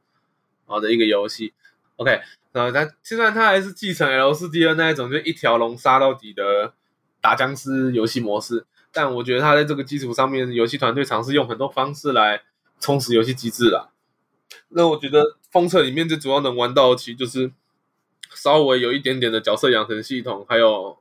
[0.71, 1.53] 好的一个游戏。
[1.97, 2.19] OK，
[2.53, 6.73] 呃，它虽然它还是继承 L 四 D 的那一种，就一条龙杀到底的
[7.21, 12.41] 打僵尸游戏模式，但我觉得它在这个基础上面，游戏团队尝试用很多方式来
[12.79, 13.91] 充实游戏机制啦。
[14.71, 17.53] 那我觉得封测里面最主要能玩到的，其实就是
[18.31, 20.99] 稍微有一点点的角色养成系统，还有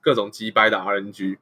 [0.00, 1.36] 各种击败的 RNG。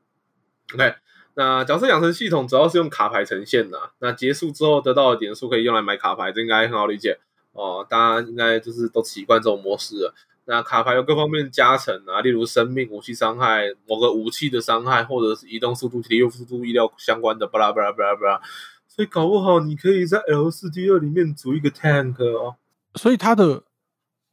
[0.75, 0.95] OK，
[1.35, 7.19] 那角色养成系统主要是用卡牌呈现的，那结束之后得到的点数可以用来买卡牌，这应该很好理解
[7.53, 7.87] 哦。
[7.89, 10.15] 大家应该就是都习惯这种模式了。
[10.45, 18.41] 那卡牌有各方面的加成啊，例如生命、武器伤害、某个武器的伤害，或者是移动速度、体力速度、医疗相关的，巴拉巴拉巴拉巴拉。
[18.87, 22.57] 所以搞不好你可以在 L 四 D 二里面组一个 tank 哦。
[22.95, 23.63] 所以它的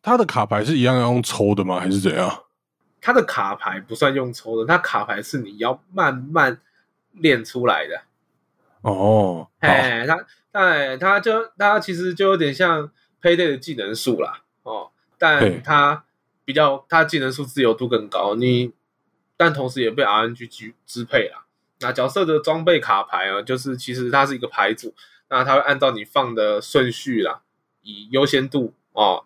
[0.02, 1.80] 它的卡牌是一样要用抽的吗？
[1.80, 2.44] 还是怎样？
[3.02, 6.60] 它的卡牌不算用抽的，它卡牌是你要慢慢
[7.12, 8.02] 练出来的。
[8.82, 12.90] 哦，哎，它，哎，它就它其实就有点像
[13.26, 16.04] Payday 的技能数啦，哦，但它
[16.46, 18.72] 比较它技能数自由度更高，你
[19.36, 21.46] 但同时也被 RNG 支支配啦。
[21.80, 24.94] 那角色的装备卡牌啊，就是其实它是一个牌组，
[25.30, 27.42] 那它会按照你放的顺序啦，
[27.82, 29.24] 以优先度哦，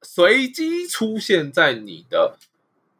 [0.00, 2.38] 随机出现在你的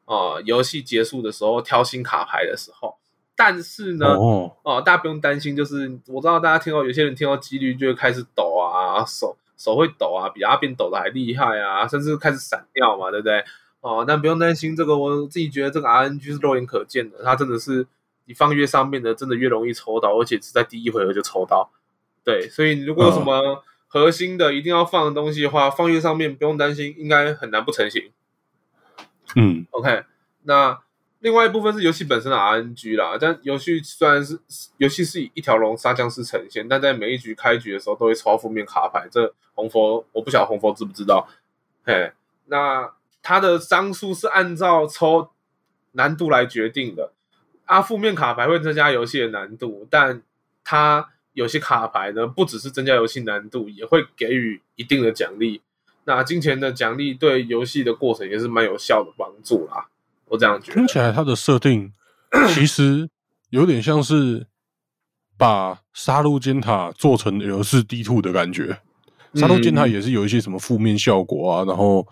[0.05, 2.98] 呃游戏结束的时候挑新卡牌的时候。
[3.34, 13.44] 但是呢，哦，哦，大家不用担心，就是我知道大家听到有些人听到几率就会开始抖啊，手手会抖啊，比阿变抖的还厉害啊，甚至开始闪掉嘛，对不对？
[13.80, 17.86] 哦，但不用担心，这个我自己觉得这个 RNG 是肉眼可见的，它真的是
[18.24, 21.70] 你放越上面的，真的越容易抽到，而且是在第一回合就抽到。
[22.24, 28.10] 对，所以如果有什么核心的一定要放的东西的话，放越上面不用担心，应该很难不成型。
[29.36, 30.04] 嗯，OK，
[30.42, 30.80] 那
[31.22, 34.38] 另外一部分是游戏本身的 RNG 啦，但游戏虽然是
[34.78, 39.06] 游戏是以一条龙杀僵尸呈现，但在每一局开局的时候都会抽负面卡牌。
[39.08, 41.28] 这红佛我不晓得红佛知不知道？
[41.84, 42.10] 嘿，
[42.46, 42.92] 那
[43.22, 45.30] 它的张数是按照抽
[45.92, 47.12] 难度来决定的。
[47.66, 50.20] 啊，负面卡牌会增加游戏的难度，但
[50.64, 55.62] 它有些卡牌呢，不只是增加游戏难度，也会给予一定的奖励。
[56.04, 59.86] 那金钱的奖励对游戏的过程也是蛮有效的帮助啦，
[60.32, 60.88] 我这样觉得听。
[60.88, 61.92] 起来它的设定
[62.52, 63.08] 其实
[63.50, 64.46] 有点像是
[65.36, 68.80] 把杀戮尖塔做成 L 四 D two 的感觉。
[69.34, 72.06] 杀戮尖塔也是有一些什么负面效果啊，然后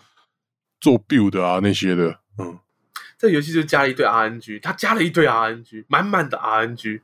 [0.80, 2.58] 做 build 啊那些的，嗯，
[3.18, 7.02] 这游戏就加了一堆 RNG，它加了一堆 RNG，满满的 RNG，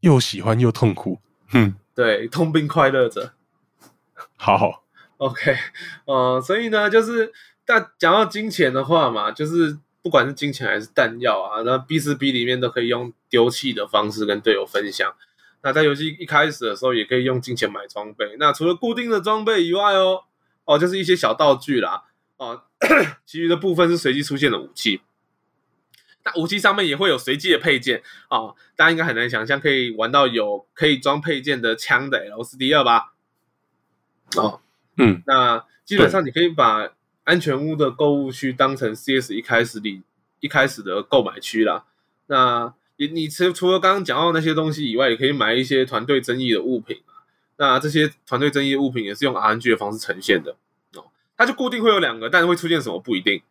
[0.00, 1.20] 又喜欢又痛苦，
[1.52, 3.32] 嗯，对，痛并快乐着。
[4.36, 4.84] 好好
[5.16, 5.56] ，OK，
[6.04, 7.32] 呃，所以呢，就是
[7.64, 9.76] 但讲到金钱的话嘛，就是
[10.06, 15.12] 不管是金钱还是弹药啊，那 B 四 B 里面都可以用丢弃的方式跟队友分享。
[15.62, 18.36] 那在游戏一开始的时候，也可以用金钱买装备。
[18.38, 20.22] 那除了固定的装备以外哦，
[20.64, 22.04] 哦，就是一些小道具啦，
[22.36, 22.62] 哦，
[23.26, 25.00] 其余的部分是随机出现的武器。
[26.24, 33.14] 那武器上面也会有随机的配件啊、哦，大家应该很难想象可以玩到有可以装配件的枪的 L 四 D 二吧？
[34.36, 34.60] 哦，
[34.98, 36.90] 嗯，那基本上你可以把
[37.26, 40.02] 安全屋的购物区当成 CS 一开始里
[40.38, 41.84] 一开始的购买区啦。
[42.28, 47.26] 那你你除除了刚刚讲到那些东西以外，也可以买一些团队争议的物品啊。
[47.56, 50.56] 那这些团队争议的物品也是用 RNG 的方式呈现的
[50.94, 51.04] 哦，
[51.36, 53.42] 它就固定会有两个，但是会出现什么不一定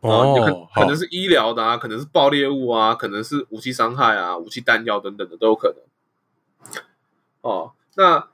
[0.00, 6.82] 哦，有可哦，可能是医疗的啊，可能是爆裂物啊，可能是武器伤害啊、武器弹药等等的都有可能。
[7.40, 8.28] 哦，那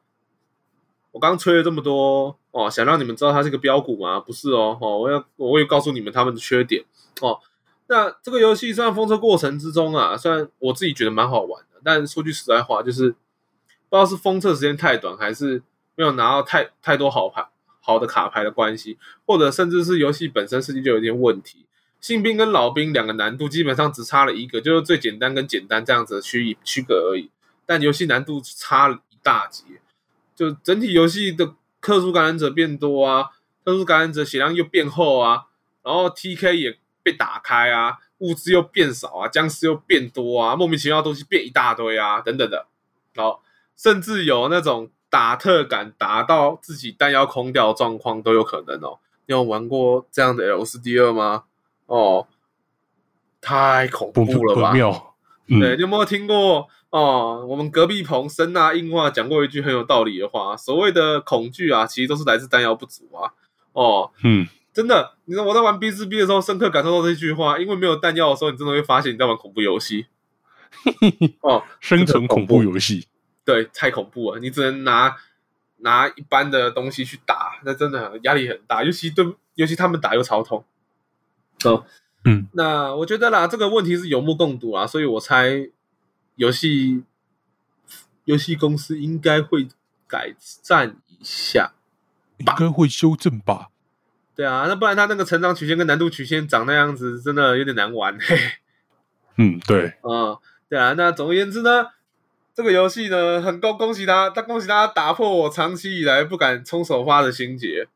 [1.15, 4.19] 我刚吹了这么多哦，想让你们知道它是个标股吗？
[4.19, 6.85] 不是哦，哦，我要我会告诉你们他们的缺点
[7.21, 7.39] 哦。
[7.87, 15.62] 那这个游戏虽然封测过程之中啊，虽然我自己觉得蛮好玩的，但说句实在话，就是不知道是封测时间太短，还是
[15.95, 17.47] 没有拿到太太多好牌
[17.81, 21.65] 好的卡牌的关系，或者甚至是游戏本身设计就有点问题。
[22.01, 27.31] 新兵跟老兵两个难度基本上只差了一个，就是最简单跟简单这样子的区区隔而已。
[27.65, 29.62] 但游戏难度差了一大截，
[30.35, 33.30] 就整体游戏的特殊感染者变多啊，
[33.64, 35.47] 特殊感染者血量又变厚啊，
[35.82, 42.66] 然后 TK 也被打开啊，物资又变少啊，僵尸又变多啊，莫名其妙的东西变一大堆啊，等等的，
[43.12, 43.41] 然后
[43.76, 48.99] 甚至有那种打特感打到自己弹药空掉的状况都有可能哦。
[49.26, 51.45] 你有玩过这样的 L 四 D 二吗？
[51.87, 52.26] 哦，
[53.41, 54.72] 太恐怖了吧！
[55.47, 56.68] 对，你有没有听过
[57.01, 57.45] 哦？
[57.49, 63.32] 我们隔壁棚声呐硬话讲过一句很有道理的话，所谓的恐惧啊，其实都是来自弹药不足啊。
[63.72, 70.07] 哦，嗯，真的，你知道我在玩 B 四 B 的时候，深刻感受到这句话，因为没有弹药的时候，你真的会发现你在玩恐怖游戏。
[71.42, 73.09] 哦，生存恐怖游戏，
[73.45, 75.16] 对，太恐怖了，你只能拿
[75.78, 80.64] 拿一般的东西去打，那真的压力很大，尤其对，尤其他们打又超痛。
[81.64, 81.84] 哦，
[82.24, 85.68] 嗯，那我觉得啦，这个问题是有目共睹啊，所以我猜
[86.37, 87.05] 游戏
[88.24, 89.68] 游戏公司应该会
[90.07, 91.72] 改善一下。
[92.39, 93.70] 应该会修正吧？
[94.35, 98.18] 对啊，那不然他那个成长曲线跟难度曲线长那样子，真的有点难玩。
[98.20, 98.53] 嘿 嘿
[99.37, 100.37] 嗯，对，嗯，
[100.68, 101.87] 对啊，那总而言之呢，
[102.53, 107.87] 这个游戏呢，很恭恭喜他，他恭喜他打破我长期以来不敢冲首发的心结。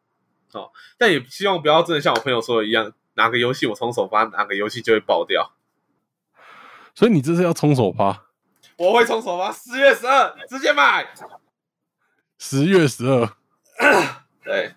[0.53, 5.53] 哦，但也希望不要真的像我朋友说的一样，哪个游戏我冲首发，哪个游戏就会爆掉。
[6.95, 8.28] 所以你这是要冲首发，
[8.79, 11.05] 我会冲首发，十月十二直接买。
[12.39, 13.29] 十月十二，
[14.45, 14.73] 对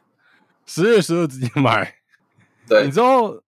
[0.66, 1.97] 十月十二直接买。
[2.68, 3.39] 对你知道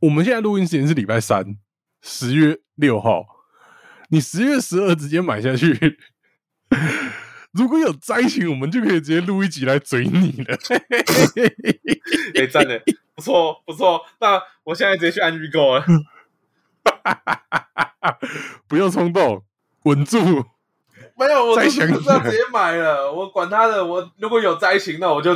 [0.00, 1.56] 我们现在录音时间是礼拜三，
[2.02, 3.24] 十月六号，
[4.10, 5.98] 你十月十二直接买下去，
[7.52, 10.58] 如果有灾情，我们就可以直接录一集来嘴你了。
[12.36, 12.78] 哎，赞的，
[13.14, 14.04] 不错不错。
[14.20, 15.86] 那我现在直接去按预购了。
[18.68, 19.42] 不要冲动，
[19.84, 20.18] 稳住。
[21.16, 23.12] 没有，我再想是要直接买了。
[23.12, 25.34] 我管他的，我如果有灾情，那我就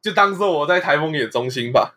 [0.00, 1.96] 就当做我在台风眼中心吧。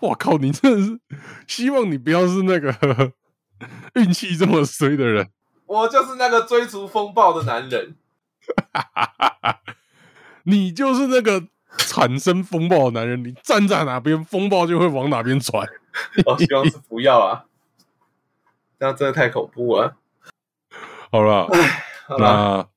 [0.00, 1.00] 我靠，你真的是
[1.46, 3.12] 希望你不要是那个
[3.94, 5.30] 运气这么衰的人。
[5.66, 7.96] 我就是那个追逐风暴的男人。
[10.44, 11.42] 你就是那个
[11.78, 15.66] 产生风暴的男人，你站在哪边，风暴就会往哪边传。
[16.24, 17.46] 我希望是不要啊，
[18.78, 19.96] 这样真的太恐怖了。
[21.10, 21.48] 好了，
[22.06, 22.68] 好了，那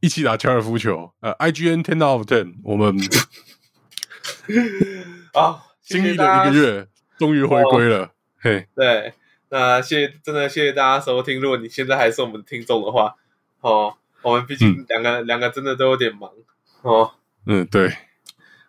[0.00, 1.12] 一起打高尔夫球。
[1.20, 2.96] 呃，IGN ten out of ten，我们
[5.34, 6.56] 好，谢经历了一个。
[6.56, 8.12] 月，终于回归了。
[8.40, 9.14] 嘿，对，
[9.48, 11.40] 那谢谢，真的谢谢大家收听。
[11.40, 13.16] 如果你现在还是我们的听众的话，
[13.60, 16.30] 哦，我们毕竟两个、两个真的都有点忙
[16.82, 17.14] 哦。
[17.46, 17.88] 嗯，对，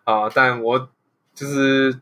[0.04, 0.90] 啊，但我
[1.34, 2.00] 就是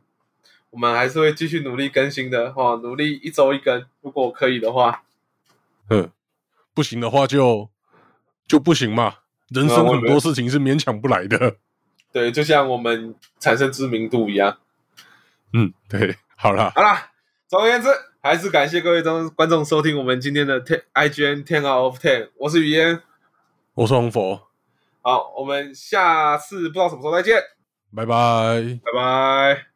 [0.70, 5.04] 我们还是会继续努力更新的哦，努力一周一更，如果可以的话。
[5.90, 6.10] 嗯，
[6.74, 7.70] 不行的话就
[8.46, 9.16] 就不行嘛。
[9.48, 11.56] 人生很多事情是勉强不来的。
[12.12, 14.58] 对，就像我们产生知名度一样。
[15.54, 17.10] 嗯，对，好啦，好啦，
[17.46, 17.88] 总而言之，
[18.20, 23.00] 还是感谢各位中观众收听我们今天的 Ten IGN Ten Out of Ten，我是雨嫣。
[23.72, 24.48] 我是红佛，
[25.00, 27.40] 好，我们下次不知道什么时候再见，
[27.94, 28.78] 拜拜。
[28.84, 29.67] 拜拜。